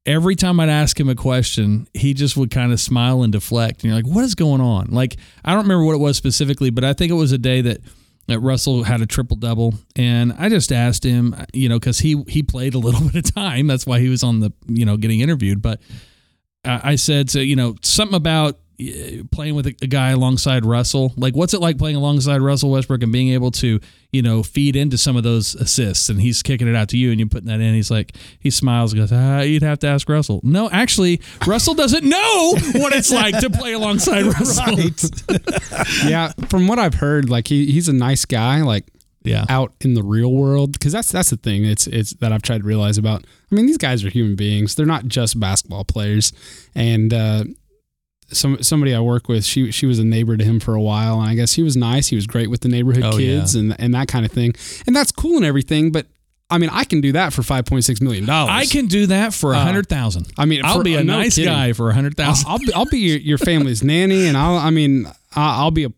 [0.07, 3.83] every time I'd ask him a question, he just would kind of smile and deflect.
[3.83, 4.87] And you're like, what is going on?
[4.91, 7.61] Like, I don't remember what it was specifically, but I think it was a day
[7.63, 7.81] that
[8.29, 12.25] that Russell had a triple double, and I just asked him, you know, because he
[12.27, 13.67] he played a little bit of time.
[13.67, 15.63] That's why he was on the you know getting interviewed.
[15.63, 15.81] But
[16.65, 18.59] I, I said, so you know, something about
[19.33, 21.13] playing with a, a guy alongside Russell.
[21.17, 23.81] Like, what's it like playing alongside Russell Westbrook and being able to
[24.13, 26.09] you know feed into some of those assists?
[26.09, 27.75] And he's kicking it out to you, and you're putting that in.
[27.75, 30.41] He's like, he smiles, and goes, ah, you'd have to ask Russell.
[30.43, 34.79] No, actually, Russell doesn't know what it's like to play alongside Russell.
[36.09, 38.85] yeah, from what I've heard, like he, he's a nice guy, like
[39.25, 39.45] Yeah.
[39.49, 41.65] out in the real world, because that's that's the thing.
[41.65, 43.25] It's it's that I've tried to realize about.
[43.51, 44.75] I mean, these guys are human beings.
[44.75, 46.33] They're not just basketball players.
[46.75, 47.45] And uh,
[48.33, 51.21] some somebody I work with, she she was a neighbor to him for a while,
[51.21, 52.09] and I guess he was nice.
[52.09, 54.55] He was great with the neighborhood Oh, kids and and that kind of thing.
[54.87, 56.07] And that's cool and everything, but.
[56.49, 58.53] I mean, I can do that for five point six million dollars.
[58.55, 60.29] I can do that for a hundred thousand.
[60.39, 61.53] I mean, I'll for- be a no nice kidding.
[61.53, 62.37] guy for a hundred I'll.
[62.47, 65.87] I'll be, I'll be your, your family's nanny, and I'll I mean I'll, I'll be
[65.87, 65.93] a,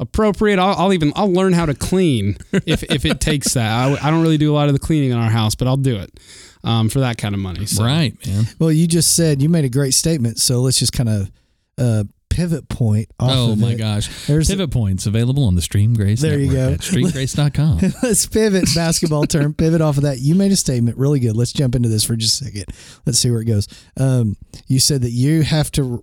[0.00, 0.58] appropriate.
[0.58, 3.70] I'll, I'll even I'll learn how to clean if if it takes that.
[3.70, 5.76] I, I don't really do a lot of the cleaning in our house, but I'll
[5.76, 6.18] do it
[6.64, 7.66] um, for that kind of money.
[7.66, 7.84] So.
[7.84, 8.44] Right, man.
[8.58, 11.30] Well, you just said you made a great statement, so let's just kind of
[11.78, 13.76] uh, pivot point off Oh my it.
[13.76, 14.26] gosh.
[14.26, 16.72] There's Pivot points available on the Stream Grace There you go.
[16.72, 17.80] at streamgrace.com.
[18.02, 19.52] Let's pivot basketball term.
[19.54, 20.18] Pivot off of that.
[20.20, 21.36] You made a statement really good.
[21.36, 22.64] Let's jump into this for just a second.
[23.06, 23.68] Let's see where it goes.
[23.98, 26.00] Um, you said that you have to r-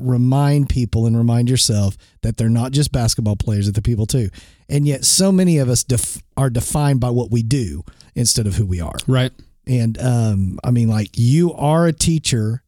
[0.00, 4.28] remind people and remind yourself that they're not just basketball players; that they're people too.
[4.68, 8.54] And yet, so many of us def- are defined by what we do instead of
[8.56, 8.96] who we are.
[9.06, 9.32] Right.
[9.66, 12.62] And um, I mean, like you are a teacher,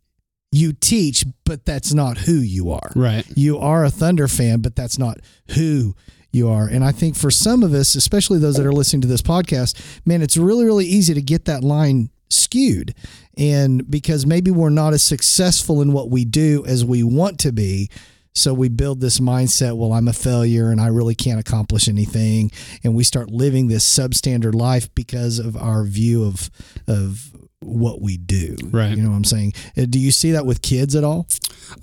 [0.52, 3.24] you teach, but that's not who you are Right.
[3.34, 5.18] you are a Thunder fan, but that's not
[5.52, 5.96] who
[6.30, 6.66] you are.
[6.68, 9.74] And I think for some of us, especially those that are listening to this podcast,
[10.06, 12.94] man, it's really, really easy to get that line skewed.
[13.36, 17.52] And because maybe we're not as successful in what we do as we want to
[17.52, 17.90] be.
[18.34, 22.50] So we build this mindset, well, I'm a failure and I really can't accomplish anything.
[22.82, 26.50] And we start living this substandard life because of our view of
[26.86, 27.30] of
[27.62, 28.56] what we do.
[28.70, 28.96] Right.
[28.96, 29.52] You know what I'm saying?
[29.76, 31.26] Uh, Do you see that with kids at all?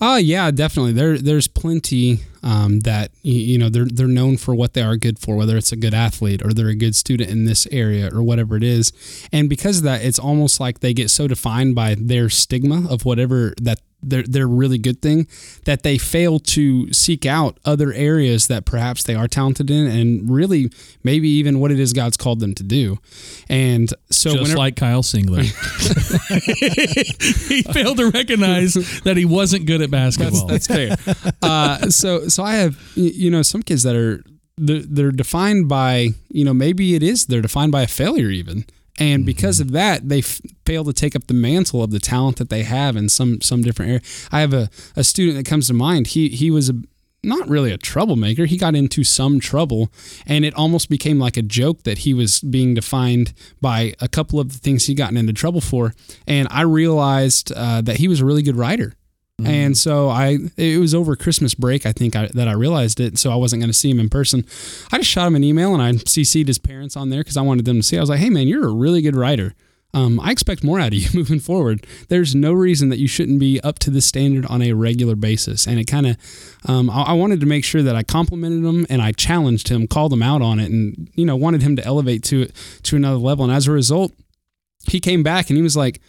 [0.01, 0.93] Oh yeah, definitely.
[0.93, 5.19] There, there's plenty um, that you know they're they're known for what they are good
[5.19, 8.21] for, whether it's a good athlete or they're a good student in this area or
[8.21, 8.91] whatever it is.
[9.32, 13.05] And because of that, it's almost like they get so defined by their stigma of
[13.05, 15.28] whatever that their their really good thing
[15.66, 20.30] that they fail to seek out other areas that perhaps they are talented in and
[20.30, 20.72] really
[21.04, 22.97] maybe even what it is God's called them to do.
[23.50, 25.43] And so Just whenever, like Kyle Singler.
[27.50, 28.74] he failed to recognize
[29.04, 30.47] that he wasn't good at basketball.
[30.47, 31.34] That's, that's fair.
[31.41, 34.24] Uh, so so I have you know some kids that are
[34.58, 38.66] they're, they're defined by you know maybe it is they're defined by a failure even,
[38.98, 42.38] and because of that they f- fail to take up the mantle of the talent
[42.38, 44.02] that they have in some some different area.
[44.32, 46.08] I have a, a student that comes to mind.
[46.08, 46.74] He he was a
[47.24, 48.46] not really a troublemaker.
[48.46, 49.92] He got into some trouble,
[50.26, 54.40] and it almost became like a joke that he was being defined by a couple
[54.40, 55.94] of the things he gotten into trouble for.
[56.28, 58.94] And I realized uh, that he was a really good writer.
[59.48, 63.18] And so I, it was over Christmas break, I think, I, that I realized it.
[63.18, 64.46] So I wasn't going to see him in person.
[64.92, 67.42] I just shot him an email and I CC'd his parents on there because I
[67.42, 67.98] wanted them to see.
[67.98, 69.56] I was like, hey, man, you're a really good writer.
[69.94, 71.86] Um, I expect more out of you moving forward.
[72.10, 75.68] There's no reason that you shouldn't be up to this standard on a regular basis.
[75.68, 76.18] And it kind of,
[76.66, 79.88] um, I, I wanted to make sure that I complimented him and I challenged him,
[79.88, 82.48] called him out on it, and you know wanted him to elevate to
[82.84, 83.46] to another level.
[83.46, 84.12] And as a result,
[84.88, 86.00] he came back and he was like,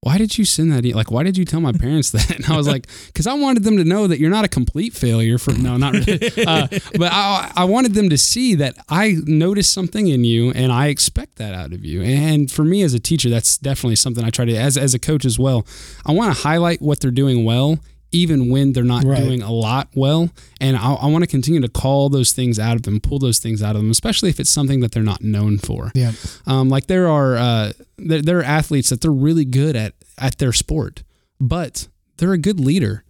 [0.00, 0.86] why did you send that?
[0.86, 0.94] E-?
[0.94, 2.30] Like, why did you tell my parents that?
[2.30, 4.92] And I was like, because I wanted them to know that you're not a complete
[4.92, 5.38] failure.
[5.38, 6.30] For no, not really.
[6.46, 6.68] Uh,
[6.98, 10.88] but I, I wanted them to see that I noticed something in you, and I
[10.88, 12.02] expect that out of you.
[12.02, 14.54] And for me as a teacher, that's definitely something I try to.
[14.56, 15.66] As as a coach as well,
[16.06, 17.78] I want to highlight what they're doing well,
[18.12, 19.22] even when they're not Right.
[19.22, 20.30] doing a lot well.
[20.60, 23.38] And I, I want to continue to call those things out of them, pull those
[23.38, 25.92] things out of them, especially if it's something that they're not known for.
[25.94, 26.12] Yeah.
[26.46, 30.38] Um, like there are uh, there, there are athletes that they're really good at at
[30.38, 31.02] their sport,
[31.40, 33.04] but they're a good leader.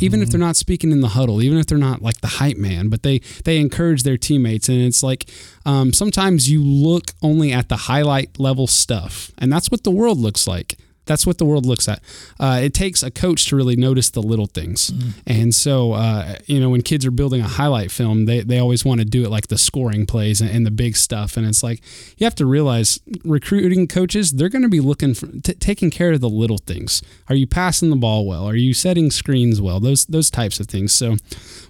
[0.00, 2.56] Even if they're not speaking in the huddle, even if they're not like the hype
[2.56, 5.28] man, but they they encourage their teammates, and it's like
[5.66, 10.16] um, sometimes you look only at the highlight level stuff, and that's what the world
[10.18, 10.78] looks like.
[11.06, 12.02] That's what the world looks at.
[12.40, 14.90] Uh, it takes a coach to really notice the little things.
[15.26, 18.84] And so, uh, you know, when kids are building a highlight film, they, they always
[18.84, 21.36] want to do it like the scoring plays and, and the big stuff.
[21.36, 21.82] And it's like,
[22.16, 26.12] you have to realize recruiting coaches, they're going to be looking for t- taking care
[26.12, 27.02] of the little things.
[27.28, 28.46] Are you passing the ball well?
[28.46, 29.80] Are you setting screens well?
[29.80, 30.92] Those, those types of things.
[30.92, 31.16] So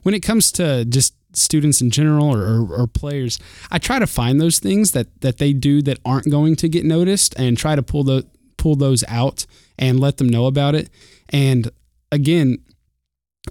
[0.02, 4.06] when it comes to just students in general or, or, or players, I try to
[4.06, 7.74] find those things that, that they do that aren't going to get noticed and try
[7.74, 8.26] to pull the,
[8.64, 9.44] pull those out
[9.78, 10.88] and let them know about it.
[11.28, 11.70] And
[12.10, 12.64] again,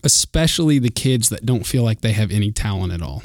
[0.03, 3.22] especially the kids that don't feel like they have any talent at all.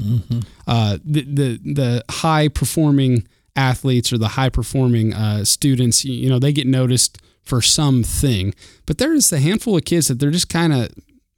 [0.67, 6.29] Uh, the, the the high performing athletes or the high performing uh, students, you, you
[6.29, 8.53] know, they get noticed for something,
[8.85, 10.91] but there is a handful of kids that they're just kind of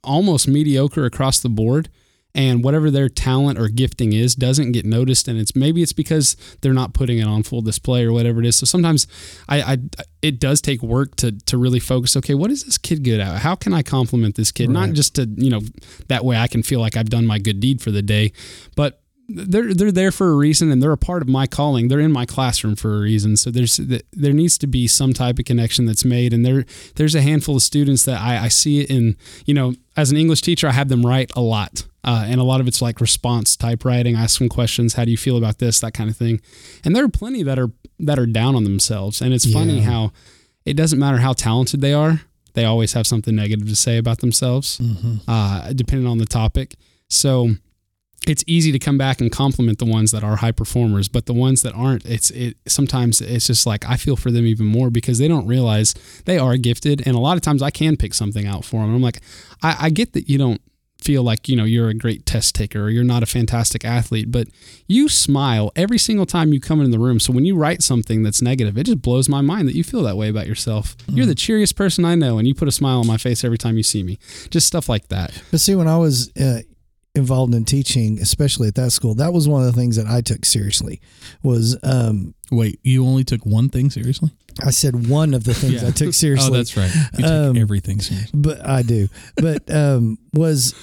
[0.04, 1.88] almost mediocre across the board.
[2.34, 6.34] And whatever their talent or gifting is doesn't get noticed, and it's maybe it's because
[6.62, 8.56] they're not putting it on full display or whatever it is.
[8.56, 9.06] So sometimes
[9.50, 9.78] I, I
[10.22, 12.16] it does take work to to really focus.
[12.16, 13.42] Okay, what is this kid good at?
[13.42, 14.70] How can I compliment this kid?
[14.70, 15.60] Not just to you know
[16.08, 18.32] that way I can feel like I've done my good deed for the day,
[18.76, 21.88] but they're they're there for a reason and they're a part of my calling.
[21.88, 23.36] They're in my classroom for a reason.
[23.36, 26.32] So there's there needs to be some type of connection that's made.
[26.32, 26.64] And there
[26.96, 29.16] there's a handful of students that I, I see it in.
[29.46, 31.84] You know, as an English teacher, I have them write a lot.
[32.04, 34.16] Uh, and a lot of it's like response type writing.
[34.16, 34.94] Ask questions.
[34.94, 35.78] How do you feel about this?
[35.80, 36.40] That kind of thing.
[36.84, 39.20] And there are plenty that are that are down on themselves.
[39.20, 39.82] And it's funny Yeah.
[39.90, 40.12] how
[40.64, 42.22] it doesn't matter how talented they are.
[42.54, 44.80] They always have something negative to say about themselves,
[45.28, 46.74] uh, depending on the topic.
[47.08, 47.54] So
[48.28, 51.32] it's easy to come back and compliment the ones that are high performers, but the
[51.32, 54.90] ones that aren't, it's it sometimes it's just like I feel for them even more
[54.90, 55.94] because they don't realize
[56.24, 58.94] they are gifted, and a lot of times I can pick something out for them.
[58.94, 59.20] I'm like,
[59.62, 60.60] I, I get that you don't
[61.02, 64.30] feel like you know you're a great test taker or you're not a fantastic athlete,
[64.30, 64.48] but
[64.86, 67.20] you smile every single time you come in the room.
[67.20, 70.02] So when you write something that's negative, it just blows my mind that you feel
[70.04, 70.96] that way about yourself.
[71.08, 73.58] You're the cheeriest person I know, and you put a smile on my face every
[73.58, 74.18] time you see me.
[74.50, 75.32] Just stuff like that.
[75.50, 76.60] But see, when I was uh,
[77.14, 80.20] involved in teaching, especially at that school, that was one of the things that I
[80.20, 81.00] took seriously.
[81.42, 84.30] Was um, Wait, you only took one thing seriously?
[84.64, 86.50] I said one of the things I took seriously.
[86.52, 86.90] Oh, that's right.
[87.14, 88.30] You take Um, everything seriously.
[88.40, 89.08] but I do.
[89.36, 90.74] But um, was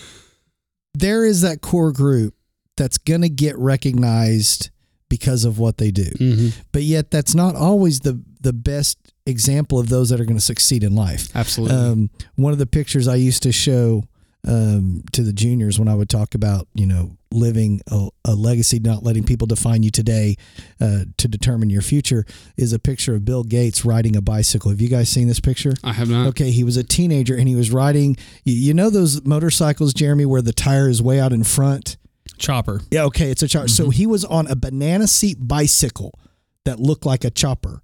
[0.94, 2.34] there is that core group
[2.78, 4.70] that's going to get recognized
[5.10, 6.62] because of what they do, Mm-hmm.
[6.72, 10.44] but yet that's not always the the best example of those that are going to
[10.44, 11.30] succeed in life.
[11.36, 11.76] Absolutely.
[11.76, 14.04] Um, one of the pictures I used to show
[14.48, 18.80] um, to the juniors when I would talk about, you know, living a, a legacy,
[18.80, 20.36] not letting people define you today
[20.82, 22.26] uh, to determine your future,
[22.58, 24.72] is a picture of Bill Gates riding a bicycle.
[24.72, 25.74] Have you guys seen this picture?
[25.84, 26.28] I have not.
[26.28, 28.18] Okay, he was a teenager and he was riding.
[28.44, 31.98] You, you know those motorcycles, Jeremy, where the tire is way out in front.
[32.38, 32.82] Chopper.
[32.90, 33.68] Yeah, okay, it's a chopper.
[33.68, 36.18] So he was on a banana seat bicycle
[36.66, 37.82] that looked like a chopper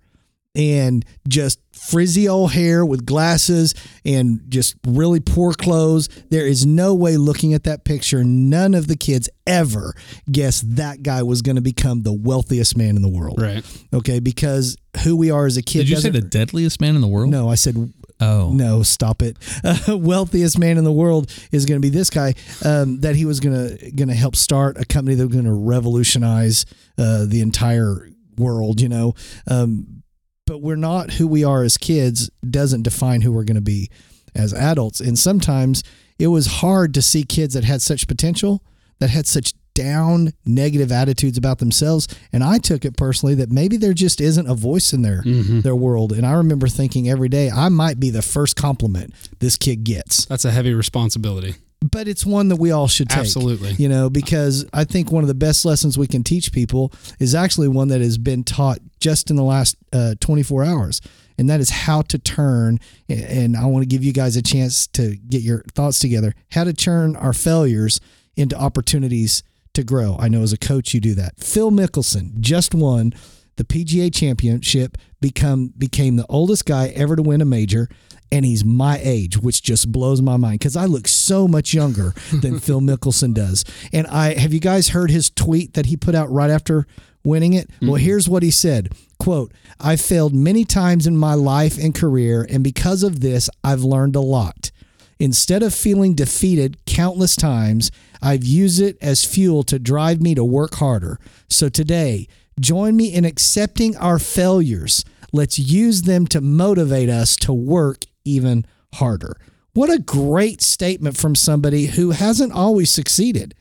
[0.56, 3.74] and just frizzy old hair with glasses
[4.06, 6.08] and just really poor clothes.
[6.30, 9.94] There is no way looking at that picture, none of the kids ever
[10.32, 13.42] guessed that guy was going to become the wealthiest man in the world.
[13.42, 13.64] Right.
[13.94, 15.80] Okay, because who we are as a kid.
[15.80, 17.30] Did you say the deadliest man in the world?
[17.30, 18.52] No, I said Oh.
[18.54, 19.38] no, stop it.
[19.64, 22.34] Uh, wealthiest man in the world is going to be this guy.
[22.64, 25.46] Um, that he was going to going to help start a company that was going
[25.46, 26.66] to revolutionize
[26.98, 28.80] uh, the entire world.
[28.80, 29.16] You know,
[29.48, 30.04] um,
[30.46, 32.30] but we're not who we are as kids.
[32.48, 33.90] Doesn't define who we're going to be
[34.36, 35.00] as adults.
[35.00, 35.84] And sometimes
[36.20, 38.64] it was hard to see kids that had such potential
[39.00, 43.76] that had such down negative attitudes about themselves and i took it personally that maybe
[43.76, 45.60] there just isn't a voice in their mm-hmm.
[45.60, 49.58] their world and i remember thinking every day i might be the first compliment this
[49.58, 51.56] kid gets That's a heavy responsibility.
[51.82, 53.74] But it's one that we all should take Absolutely.
[53.74, 57.36] you know because i think one of the best lessons we can teach people is
[57.36, 61.02] actually one that has been taught just in the last uh, 24 hours
[61.38, 64.88] and that is how to turn and i want to give you guys a chance
[64.88, 68.00] to get your thoughts together how to turn our failures
[68.36, 70.18] into opportunities to grow.
[70.20, 71.38] I know as a coach you do that.
[71.38, 73.14] Phil mickelson just won
[73.58, 77.88] the PGA Championship, become became the oldest guy ever to win a major,
[78.32, 82.14] and he's my age, which just blows my mind because I look so much younger
[82.42, 83.64] than Phil Mickelson does.
[83.94, 86.86] And I have you guys heard his tweet that he put out right after
[87.26, 87.70] winning it?
[87.82, 88.06] Well, mm-hmm.
[88.06, 88.94] here's what he said.
[89.20, 93.84] Quote, I've failed many times in my life and career, and because of this, I've
[93.84, 94.72] learned a lot.
[95.20, 97.90] Instead of feeling defeated countless times,
[98.22, 101.20] I've used it as fuel to drive me to work harder.
[101.50, 102.28] So today,
[102.60, 105.06] join me in accepting our failures.
[105.32, 108.66] Let's use them to motivate us to work even
[108.96, 109.38] harder.
[109.74, 113.54] What a great statement from somebody who hasn't always succeeded,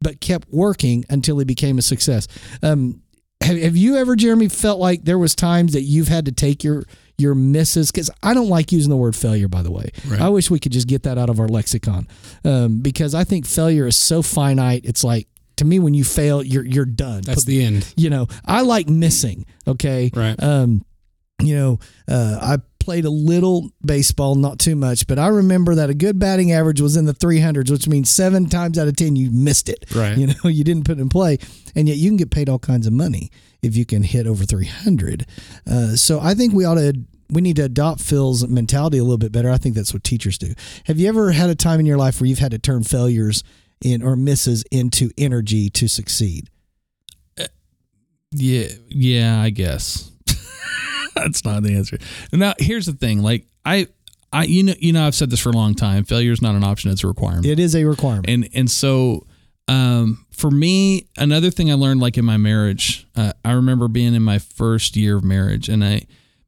[0.00, 2.28] but kept working until he became a success.
[2.62, 3.02] Um,
[3.42, 6.62] have, have you ever, Jeremy, felt like there was times that you've had to take
[6.64, 6.84] your
[7.18, 7.90] your misses?
[7.90, 9.48] Because I don't like using the word failure.
[9.48, 10.20] By the way, Right.
[10.20, 12.06] I wish we could just get that out of our lexicon
[12.44, 14.84] um, because I think failure is so finite.
[14.84, 17.22] It's like to me, when you fail, you're you're done.
[17.22, 17.92] That's the end.
[17.96, 19.46] you know, I like missing.
[19.66, 20.40] Okay, Right.
[20.42, 20.84] um,
[21.42, 22.56] you know, uh, I
[22.86, 26.80] played a little baseball, not too much, but I remember that a good batting average
[26.80, 29.86] was in the 300s, which means seven times out of 10 you missed it.
[29.92, 30.16] Right.
[30.16, 31.38] You know, you didn't put it in play.
[31.74, 34.44] And yet you can get paid all kinds of money if you can hit over
[34.44, 35.26] 300.
[35.68, 36.94] Uh, so I think we ought to.
[37.28, 39.50] We need to adopt Phil's mentality a little bit better.
[39.50, 40.54] I think that's what teachers do.
[40.84, 43.42] Have you ever had a time in your life where you've had to turn failures
[43.82, 46.50] in or misses into energy to succeed?
[48.30, 50.12] Yeah, yeah, I guess.
[51.16, 51.98] That's not the answer.
[52.32, 53.22] Now, here's the thing.
[53.22, 53.88] Like I
[54.32, 56.04] I you know you know I've said this for a long time.
[56.04, 57.46] Failure is not an option, it's a requirement.
[57.46, 58.28] It is a requirement.
[58.28, 59.26] and and so
[59.68, 64.14] um for me another thing i learned like in my marriage uh, i remember being
[64.14, 66.00] in my first year of marriage and i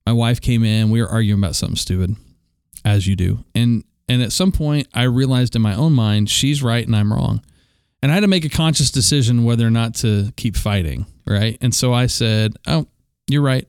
[0.06, 2.14] my wife came in we were arguing about something stupid
[2.84, 6.62] as you do and and at some point i realized in my own mind she's
[6.62, 7.42] right and i'm wrong
[8.04, 11.58] and i had to make a conscious decision whether or not to keep fighting right
[11.60, 12.86] and so i said oh
[13.28, 13.66] you're right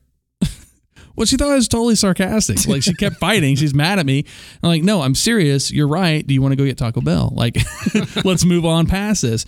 [1.19, 2.65] well, she thought I was totally sarcastic.
[2.65, 3.57] Like she kept fighting.
[3.57, 4.23] She's mad at me.
[4.63, 5.69] I'm like, no, I'm serious.
[5.69, 6.25] You're right.
[6.25, 7.33] Do you want to go get Taco Bell?
[7.35, 7.57] Like,
[8.23, 9.45] let's move on past this.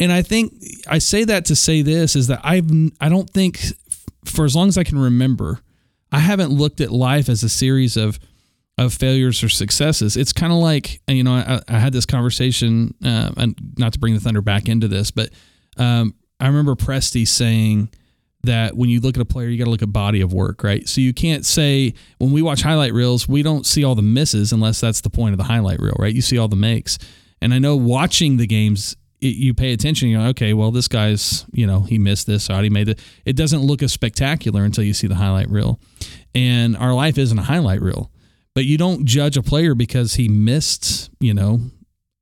[0.00, 0.52] And I think
[0.88, 2.68] I say that to say this is that I've
[3.00, 3.60] I don't think
[4.24, 5.60] for as long as I can remember,
[6.10, 8.18] I haven't looked at life as a series of
[8.76, 10.16] of failures or successes.
[10.16, 14.00] It's kind of like you know I, I had this conversation, uh, and not to
[14.00, 15.30] bring the thunder back into this, but
[15.76, 17.90] um, I remember Presti saying
[18.44, 20.64] that when you look at a player, you got to look at body of work,
[20.64, 20.88] right?
[20.88, 24.52] So you can't say when we watch highlight reels, we don't see all the misses
[24.52, 26.14] unless that's the point of the highlight reel, right?
[26.14, 26.98] You see all the makes.
[27.40, 30.08] And I know watching the games, it, you pay attention.
[30.08, 32.98] You know, okay, well, this guy's, you know, he missed this shot, he made it.
[33.24, 35.80] It doesn't look as spectacular until you see the highlight reel.
[36.34, 38.10] And our life isn't a highlight reel,
[38.54, 41.60] but you don't judge a player because he missed, you know,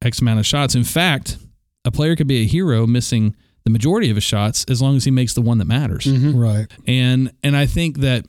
[0.03, 0.75] X amount of shots.
[0.75, 1.39] In fact,
[1.85, 5.04] a player could be a hero missing the majority of his shots as long as
[5.04, 6.66] he makes the one that matters Right.
[6.86, 8.26] and and I think that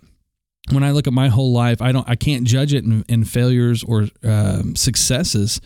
[0.71, 3.23] when I look at my whole life, I don't I can't judge it in, in
[3.25, 5.59] failures or um, successes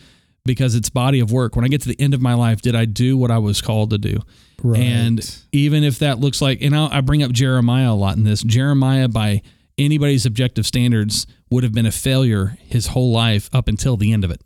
[0.44, 1.54] because it's body of work.
[1.56, 3.60] When I get to the end of my life, did I do what I was
[3.60, 4.20] called to do?
[4.62, 4.80] Right.
[4.80, 8.24] And even if that looks like, and I'll, I bring up Jeremiah a lot in
[8.24, 8.42] this.
[8.42, 9.42] Jeremiah, by
[9.76, 14.24] anybody's objective standards, would have been a failure his whole life up until the end
[14.24, 14.40] of it.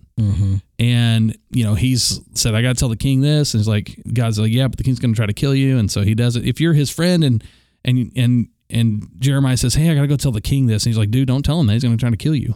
[0.81, 4.03] And you know, he's said, "I got to tell the king this," and he's like,
[4.14, 6.14] "God's like, yeah, but the king's going to try to kill you," and so he
[6.14, 6.47] does it.
[6.47, 7.45] If you're his friend, and
[7.85, 10.91] and and and Jeremiah says, "Hey, I got to go tell the king this," and
[10.91, 11.74] he's like, "Dude, don't tell him that.
[11.74, 12.55] He's going to try to kill you."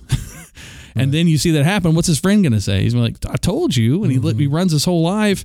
[0.95, 1.95] and then you see that happen.
[1.95, 2.81] What's his friend going to say?
[2.81, 4.41] He's like, "I told you," and he li- mm-hmm.
[4.41, 5.45] he runs his whole life.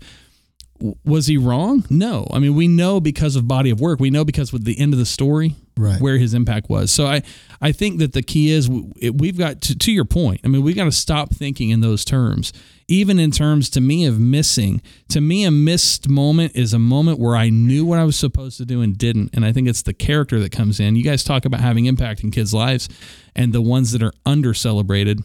[1.04, 1.84] Was he wrong?
[1.90, 2.30] No.
[2.32, 4.00] I mean, we know because of body of work.
[4.00, 6.02] We know because with the end of the story, Right.
[6.02, 6.92] where his impact was.
[6.92, 7.22] So I,
[7.62, 10.42] I think that the key is we've got to, to your point.
[10.44, 12.52] I mean, we've got to stop thinking in those terms,
[12.90, 14.82] even in terms to me of missing.
[15.10, 18.58] To me, a missed moment is a moment where I knew what I was supposed
[18.58, 19.30] to do and didn't.
[19.34, 20.98] And I think it's the character that comes in.
[20.98, 22.90] You guys talk about having impact in kids' lives,
[23.36, 25.22] and the ones that are under celebrated.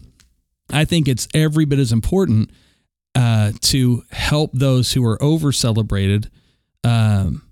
[0.70, 2.50] I think it's every bit as important
[3.14, 6.30] uh, to help those who are over celebrated
[6.84, 7.42] um,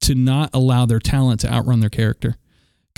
[0.00, 2.36] to not allow their talent to outrun their character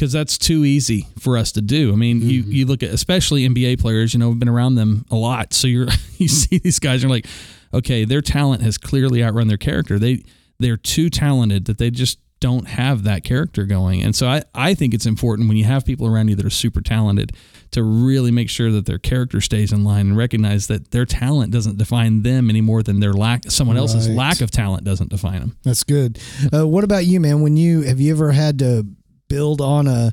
[0.01, 1.92] because that's too easy for us to do.
[1.92, 4.14] I mean, you you look at especially NBA players.
[4.14, 7.03] You know, we've been around them a lot, so you're you see these guys.
[7.03, 7.26] You're like,
[7.74, 9.98] okay, their talent has clearly outrun their character.
[9.98, 10.22] They
[10.59, 14.03] they're too talented that they just don't have that character going.
[14.03, 16.48] And so I, I think it's important when you have people around you that are
[16.51, 17.32] super talented
[17.72, 21.53] to really make sure that their character stays in line and recognize that their talent
[21.53, 24.16] doesn't define them any more than their lack someone else's Right.
[24.16, 25.57] lack of talent doesn't define them.
[25.64, 26.18] That's good.
[26.51, 27.42] Uh, what about you, man?
[27.42, 28.86] When you have you ever had to
[29.31, 30.12] build on a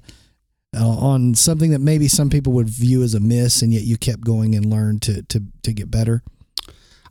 [0.75, 3.97] uh, on something that maybe some people would view as a miss, and yet you
[3.97, 6.23] kept going and learned to to to get better?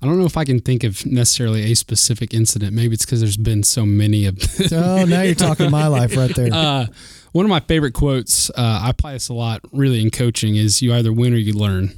[0.01, 2.75] I don't know if I can think of necessarily a specific incident.
[2.75, 4.39] Maybe it's because there's been so many of.
[4.39, 4.69] Them.
[4.83, 6.51] oh, now you're talking my life right there.
[6.57, 6.87] Uh,
[7.33, 10.81] one of my favorite quotes, uh, I apply this a lot really in coaching, is
[10.81, 11.93] you either win or you learn.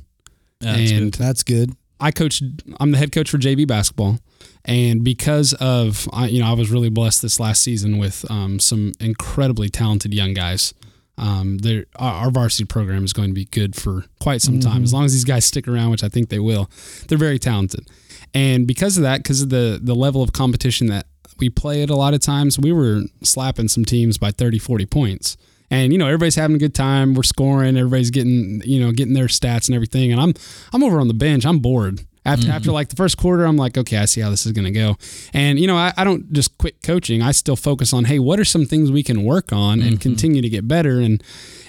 [0.58, 1.76] That's and That's good.
[2.00, 2.42] I coach.
[2.80, 4.18] I'm the head coach for JV basketball,
[4.64, 8.60] and because of I, you know, I was really blessed this last season with um,
[8.60, 10.74] some incredibly talented young guys.
[11.16, 11.58] Um,
[11.96, 15.04] our, our varsity program is going to be good for quite some time, as long
[15.04, 16.70] as these guys stick around, which I think they will.
[17.08, 17.88] They're very talented,
[18.32, 21.06] and because of that, because of the the level of competition that
[21.40, 24.86] we play at a lot of times, we were slapping some teams by 30, 40
[24.86, 25.36] points.
[25.70, 27.14] And you know everybody's having a good time.
[27.14, 27.76] We're scoring.
[27.76, 30.12] Everybody's getting you know getting their stats and everything.
[30.12, 30.34] And I'm
[30.72, 31.44] I'm over on the bench.
[31.44, 32.00] I'm bored.
[32.24, 34.66] After, after like the first quarter, I'm like, okay, I see how this is going
[34.66, 34.96] to go.
[35.32, 37.22] And, you know, I, I don't just quit coaching.
[37.22, 40.42] I still focus on, hey, what are some things we can work on and continue
[40.42, 41.00] to get better?
[41.00, 41.22] And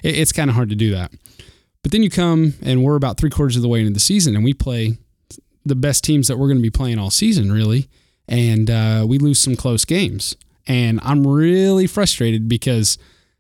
[0.04, 1.14] it, it's kind of hard to do that.
[1.82, 4.36] But then you come and we're about three quarters of the way into the season
[4.36, 4.98] and we play
[5.66, 7.88] the best teams that we're going to be playing all season, really.
[8.28, 10.36] And uh, we lose some close games.
[10.68, 12.98] And I'm really frustrated because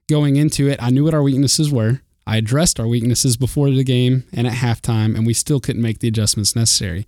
[0.10, 2.02] going into it, I knew what our weaknesses were.
[2.28, 6.00] I addressed our weaknesses before the game and at halftime, and we still couldn't make
[6.00, 7.08] the adjustments necessary.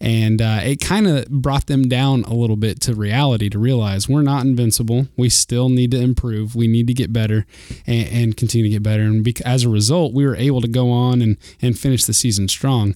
[0.00, 4.08] And uh, it kind of brought them down a little bit to reality to realize
[4.08, 5.08] we're not invincible.
[5.16, 6.54] We still need to improve.
[6.54, 7.46] We need to get better
[7.86, 9.02] and, and continue to get better.
[9.02, 12.46] And as a result, we were able to go on and, and finish the season
[12.48, 12.94] strong.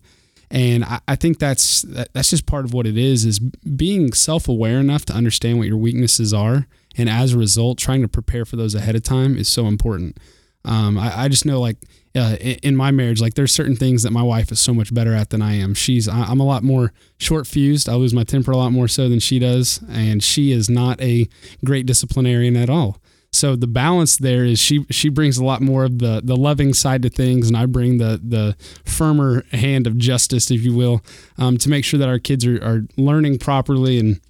[0.51, 4.13] And I, I think that's that, that's just part of what it is is being
[4.13, 6.67] self aware enough to understand what your weaknesses are,
[6.97, 10.19] and as a result, trying to prepare for those ahead of time is so important.
[10.65, 11.77] Um, I, I just know like
[12.15, 15.15] uh, in, my marriage, like there's certain things that my wife is so much better
[15.15, 15.75] at than I am.
[15.75, 17.89] She's I, I'm a lot more short fused.
[17.89, 21.01] I lose my temper a lot more so than she does, and she is not
[21.01, 21.29] a
[21.65, 22.99] great disciplinarian at all.
[23.33, 26.75] So the balance there is she she brings a lot more of the the loving
[26.75, 31.01] side to things, and I bring the the firmer hand of justice, if you will,
[31.39, 34.21] um, to make sure that our kids are, are learning properly and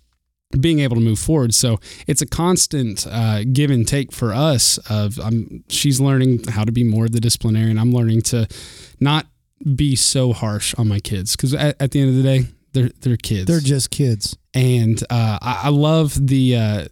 [0.61, 1.55] being able to move forward.
[1.55, 4.79] So it's a constant uh, give and take for us.
[4.91, 7.79] Of I'm she's learning how to be more of the disciplinarian.
[7.79, 8.47] I'm learning to
[9.01, 9.27] not
[9.77, 12.91] be so harsh on my kids because at, at the end of the day, they're
[13.01, 14.37] they're kids They're just kids.
[14.55, 16.85] and uh, I, I love the uh,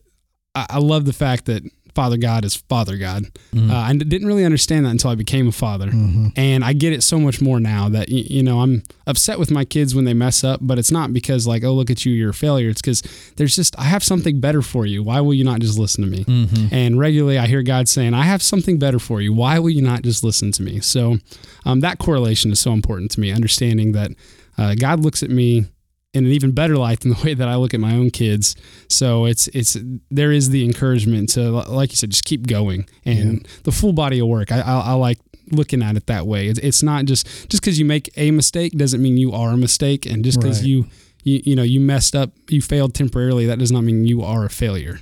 [0.54, 1.62] I I love the fact that
[1.94, 3.24] Father God is Father God.
[3.54, 5.90] Uh, I didn't really understand that until I became a father,
[6.36, 7.88] and I get it so much more now.
[7.88, 11.12] That you know, I'm upset with my kids when they mess up, but it's not
[11.12, 12.68] because like, oh, look at you, you're a failure.
[12.68, 13.02] It's because
[13.36, 15.02] there's just I have something better for you.
[15.02, 16.24] Why will you not just listen to me?
[16.72, 19.32] And regularly, I hear God saying, I have something better for you.
[19.32, 20.80] Why will you not just listen to me?
[20.80, 21.18] So
[21.64, 23.32] um, that correlation is so important to me.
[23.32, 24.10] Understanding that
[24.58, 25.66] uh, God looks at me
[26.12, 28.56] in an even better light than the way that I look at my own kids.
[28.88, 29.76] So it's it's
[30.10, 34.18] there is the encouragement to like you said, just keep going and the full body
[34.20, 34.50] of work.
[34.52, 35.18] I, I, I like
[35.52, 36.46] looking at it that way.
[36.48, 39.56] It's, it's not just just because you make a mistake doesn't mean you are a
[39.56, 40.68] mistake, and just because Right.
[40.68, 40.86] you,
[41.24, 44.44] you you know you messed up, you failed temporarily, that does not mean you are
[44.44, 45.00] a failure.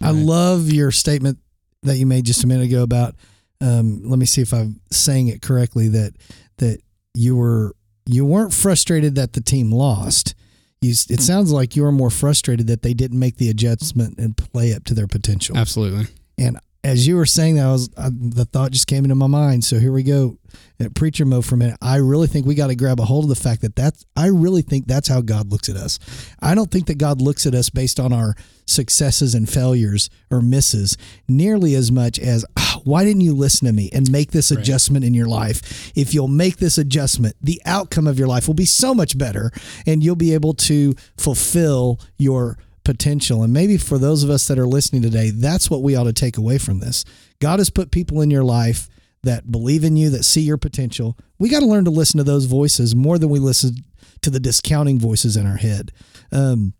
[0.00, 1.38] I love your statement
[1.84, 3.14] that you made just a minute ago about.
[3.60, 5.88] Um, let me see if I'm saying it correctly.
[5.88, 6.14] That
[6.58, 6.80] that
[7.14, 7.76] you were
[8.06, 10.34] you weren't frustrated that the team lost.
[10.82, 14.74] You, it sounds like you're more frustrated that they didn't make the adjustment and play
[14.74, 15.56] up to their potential.
[15.56, 16.08] Absolutely.
[16.36, 19.28] And as you were saying that, I was I, the thought just came into my
[19.28, 19.64] mind.
[19.64, 20.38] So here we go,
[20.82, 21.78] at preacher mode for a minute.
[21.80, 24.04] I really think we got to grab a hold of the fact that that's.
[24.16, 25.98] I really think that's how God looks at us.
[26.40, 28.34] I don't think that God looks at us based on our
[28.66, 30.96] successes and failures or misses
[31.28, 35.04] nearly as much as "Ah, why didn't you listen to me and make this adjustment
[35.04, 35.92] in your life?
[35.96, 39.50] If you'll make this adjustment, the outcome of your life will be so much better,
[39.86, 43.42] and you'll be able to fulfill your potential.
[43.42, 46.12] And maybe for those of us that are listening today, that's what we ought to
[46.12, 47.04] take away from this.
[47.40, 48.88] God has put people in your life
[49.22, 51.16] that believe in you, that see your potential.
[51.38, 53.76] We got to learn to listen to those voices more than we listen
[54.22, 55.92] to the discounting voices in our head.
[56.30, 56.74] Um,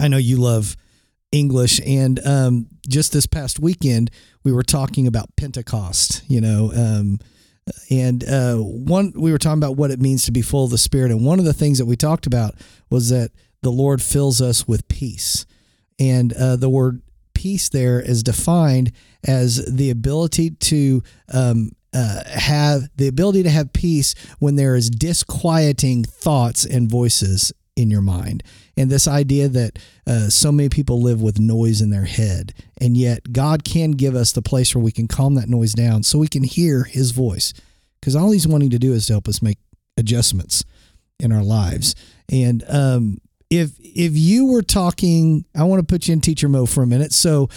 [0.00, 0.76] I know you love
[1.32, 4.10] English, and um, just this past weekend,
[4.44, 6.72] we were talking about Pentecost, you know.
[6.74, 7.18] Um,
[7.90, 10.78] and uh, one, we were talking about what it means to be full of the
[10.78, 11.10] Spirit.
[11.10, 12.54] And one of the things that we talked about
[12.90, 15.46] was that the Lord fills us with peace.
[15.98, 17.02] And uh, the word
[17.34, 18.92] peace there is defined
[19.26, 21.02] as the ability to
[21.32, 27.52] um, uh, have the ability to have peace when there is disquieting thoughts and voices
[27.76, 28.42] in your mind.
[28.76, 32.96] And this idea that uh, so many people live with noise in their head, and
[32.96, 36.18] yet God can give us the place where we can calm that noise down so
[36.18, 37.52] we can hear His voice.
[38.00, 39.58] Because all He's wanting to do is to help us make
[39.96, 40.64] adjustments
[41.18, 41.94] in our lives.
[42.30, 43.18] And um,
[43.50, 46.86] if if you were talking, I want to put you in teacher mode for a
[46.86, 47.12] minute.
[47.12, 47.48] So,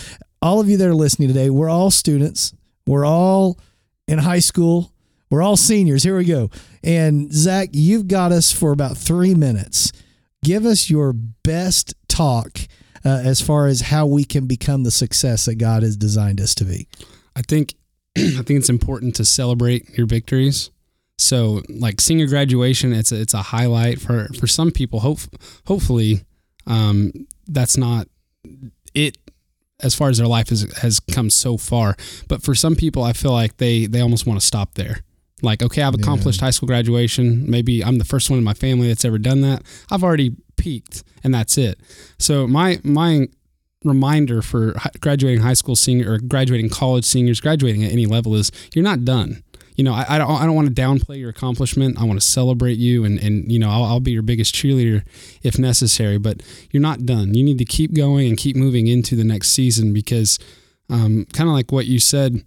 [0.41, 2.53] all of you that are listening today, we're all students.
[2.85, 3.59] We're all
[4.07, 4.93] in high school.
[5.29, 6.03] We're all seniors.
[6.03, 6.49] Here we go.
[6.83, 9.91] And Zach, you've got us for about three minutes.
[10.43, 12.59] give us your best talk
[13.05, 16.55] uh, as far as how we can become the success that God has designed us
[16.55, 16.87] to be.
[17.35, 17.75] I think
[18.17, 20.71] I think it's important to celebrate your victories.
[21.17, 25.01] So, like senior graduation, it's a, it's a highlight for for some people.
[25.01, 25.19] Hope
[25.67, 26.23] hopefully,
[26.65, 27.11] um,
[27.47, 28.07] that's not
[28.93, 29.17] it
[29.81, 31.95] as far as their life has has come so far.
[32.27, 35.03] But for some people, I feel like they they almost want to stop there.
[35.41, 36.47] Like, okay, I've accomplished yeah.
[36.47, 37.49] high school graduation.
[37.49, 39.63] Maybe I'm the first one in my family that's ever done that.
[39.89, 41.79] I've already peaked, and that's it.
[42.17, 43.27] So my my
[43.85, 48.51] reminder for graduating high school senior or graduating college seniors, graduating at any level is
[48.75, 49.43] you're not done.
[49.79, 51.97] You know, I, I don't, I don't want to downplay your accomplishment.
[51.97, 55.05] I want to celebrate you and, and you know, I'll, I'll be your biggest cheerleader
[55.41, 57.33] if necessary, but you're not done.
[57.33, 60.37] You need to keep going and keep moving into the next season because,
[60.89, 62.43] um, kind of like what you said,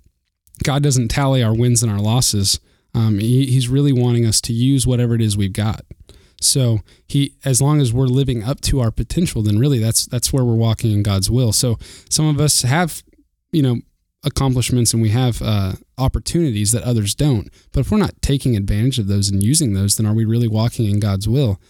[0.63, 2.61] God doesn't tally our wins and our losses.
[2.95, 5.87] Um, he, he's really wanting us to use whatever it is we've got.
[6.39, 10.35] So he, as long as we're living up to our potential, then really that's that's
[10.35, 11.55] where we're walking in God's will.
[11.55, 11.79] So
[12.11, 13.03] some of us have,
[13.53, 13.81] you know,
[14.25, 17.49] accomplishments and we have uh, opportunities that others don't.
[17.73, 20.49] But if we're not taking advantage of those and using those, then are we really
[20.49, 21.61] walking in God's will?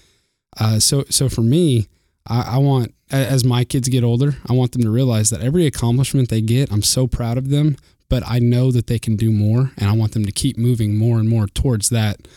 [0.59, 1.89] Uh, so so for me,
[2.27, 5.67] I, I want as my kids get older, I want them to realize that every
[5.67, 7.77] accomplishment they get, I'm so proud of them.
[8.09, 10.97] But I know that they can do more, and I want them to keep moving
[10.99, 12.29] more and more towards that.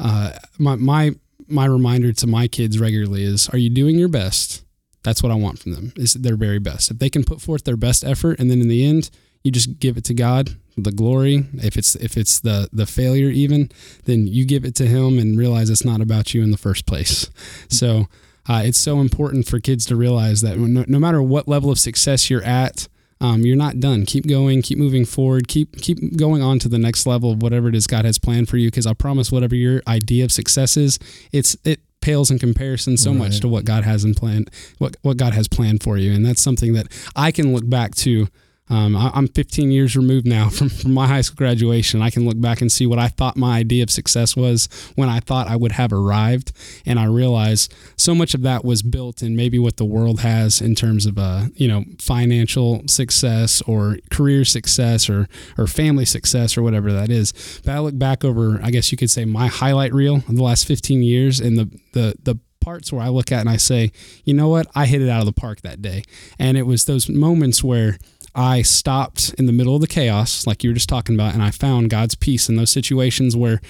[0.00, 1.12] Uh, my my
[1.46, 4.64] my reminder to my kids regularly is are you doing your best
[5.02, 7.64] that's what i want from them is their very best if they can put forth
[7.64, 9.10] their best effort and then in the end
[9.42, 13.28] you just give it to god the glory if it's if it's the the failure
[13.28, 13.70] even
[14.04, 16.86] then you give it to him and realize it's not about you in the first
[16.86, 17.30] place
[17.68, 18.06] so
[18.48, 21.78] uh, it's so important for kids to realize that no, no matter what level of
[21.78, 22.88] success you're at
[23.20, 24.06] um, you're not done.
[24.06, 27.68] Keep going, keep moving forward, keep keep going on to the next level of whatever
[27.68, 28.68] it is God has planned for you.
[28.68, 30.98] Because I promise, whatever your idea of success is,
[31.30, 33.18] it's it pales in comparison so right.
[33.18, 34.46] much to what God has in plan,
[34.78, 37.94] what what God has planned for you, and that's something that I can look back
[37.96, 38.28] to
[38.70, 42.00] um, I, am 15 years removed now from, from my high school graduation.
[42.00, 45.08] I can look back and see what I thought my idea of success was when
[45.08, 46.52] I thought I would have arrived.
[46.86, 50.60] And I realized so much of that was built in maybe what the world has
[50.60, 56.56] in terms of, uh, you know, financial success or career success or, or family success
[56.56, 57.60] or whatever that is.
[57.64, 60.42] But I look back over, I guess you could say, my highlight reel of the
[60.42, 63.90] last 15 years and the, the, the parts where I look at and I say,
[64.24, 66.04] you know what, I hit it out of the park that day.
[66.38, 67.98] And it was those moments where
[68.34, 71.42] I stopped in the middle of the chaos, like you were just talking about, and
[71.42, 73.60] I found God's peace in those situations where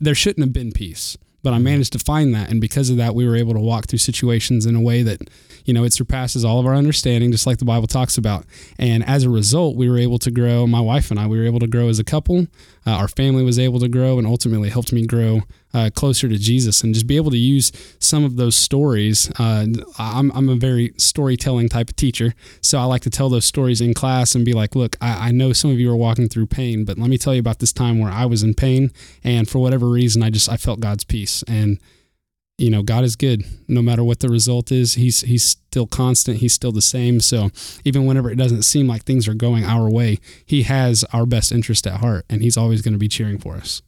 [0.00, 1.16] there shouldn't have been peace.
[1.42, 1.64] But I mm-hmm.
[1.64, 2.50] managed to find that.
[2.50, 5.28] And because of that, we were able to walk through situations in a way that,
[5.64, 8.44] you know, it surpasses all of our understanding, just like the Bible talks about.
[8.78, 11.46] And as a result, we were able to grow, my wife and I, we were
[11.46, 12.46] able to grow as a couple.
[12.86, 15.42] Uh, our family was able to grow and ultimately helped me grow
[15.74, 19.30] uh, closer to Jesus and just be able to use some of those stories.
[19.38, 19.66] Uh,
[19.98, 23.80] I'm, I'm a very storytelling type of teacher, so I like to tell those stories
[23.80, 26.46] in class and be like, look, I, I know some of you are walking through
[26.46, 28.90] pain, but let me tell you about this time where I was in pain,
[29.24, 31.78] and for whatever reason, I just I felt God's peace and
[32.62, 33.44] you know god is good.
[33.68, 36.38] No matter what the result is he's he's still constant.
[36.38, 37.20] He's still the same.
[37.20, 37.50] So
[37.84, 41.52] even whenever it doesn't seem like things are going our way he has our best
[41.52, 43.82] interest at heart and he's always going to be cheering for us.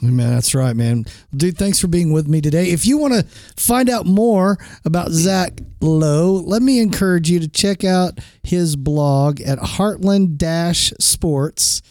[0.00, 1.06] Man, that's right, man.
[1.34, 2.70] Dude, thanks for being with me today.
[2.70, 3.24] If you want to
[3.56, 9.40] find out more about Zach Lowe, let me encourage you to check out his blog
[9.40, 11.82] at heartland-sports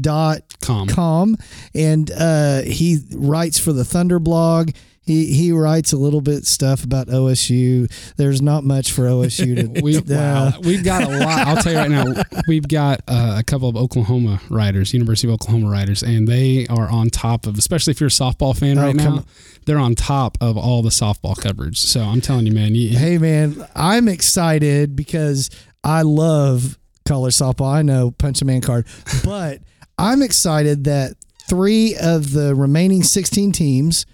[0.00, 1.36] dot com.
[1.74, 4.70] And uh, he writes for the thunder blog
[5.06, 7.90] he he writes a little bit stuff about OSU.
[8.16, 9.80] There's not much for OSU to.
[9.82, 10.52] we, uh, wow.
[10.60, 11.46] We've got a lot.
[11.46, 12.22] I'll tell you right now.
[12.48, 16.90] We've got uh, a couple of Oklahoma writers, University of Oklahoma writers, and they are
[16.90, 17.56] on top of.
[17.56, 19.24] Especially if you're a softball fan oh, right now,
[19.64, 21.78] they're on top of all the softball coverage.
[21.78, 22.74] So I'm telling you, man.
[22.74, 25.50] You, hey, man, I'm excited because
[25.84, 27.72] I love college softball.
[27.72, 28.88] I know punch a man card,
[29.24, 29.60] but
[29.98, 31.14] I'm excited that
[31.48, 34.04] three of the remaining 16 teams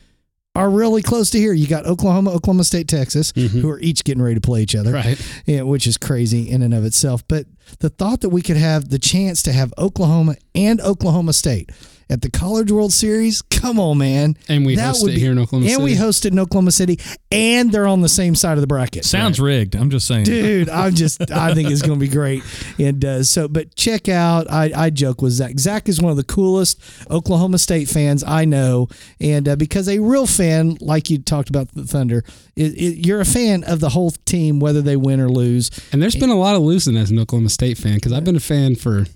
[0.54, 1.52] are really close to here.
[1.52, 3.60] You got Oklahoma, Oklahoma State, Texas, mm-hmm.
[3.60, 5.42] who are each getting ready to play each other, right?
[5.46, 7.26] Yeah, which is crazy in and of itself.
[7.26, 7.46] But
[7.78, 11.70] the thought that we could have the chance to have Oklahoma and Oklahoma State
[12.12, 13.40] at the College World Series.
[13.40, 14.36] Come on, man.
[14.46, 15.84] And we that hosted be, here in Oklahoma and City.
[15.84, 17.00] we hosted in Oklahoma City,
[17.30, 19.06] and they're on the same side of the bracket.
[19.06, 19.46] Sounds right.
[19.46, 19.74] rigged.
[19.74, 20.68] I'm just saying, dude.
[20.68, 21.30] I'm just.
[21.30, 22.42] I think it's going to be great.
[22.78, 24.50] And uh, so, but check out.
[24.50, 25.58] I, I joke with Zach.
[25.58, 28.88] Zach is one of the coolest Oklahoma State fans I know,
[29.18, 32.24] and uh, because a real fan, like you talked about the Thunder,
[32.56, 35.70] it, it, you're a fan of the whole team, whether they win or lose.
[35.92, 38.36] And there's been a lot of losing as an Oklahoma State fan because I've been
[38.36, 39.06] a fan for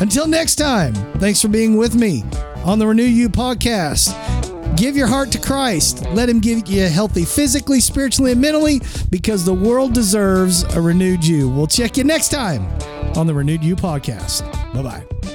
[0.00, 2.24] Until next time, thanks for being with me
[2.64, 4.16] on the Renew You podcast.
[4.76, 6.04] Give your heart to Christ.
[6.12, 8.80] Let Him give you healthy physically, spiritually, and mentally
[9.10, 11.48] because the world deserves a renewed you.
[11.48, 12.66] We'll check you next time
[13.16, 14.42] on the Renewed You podcast.
[14.72, 15.31] Bye bye.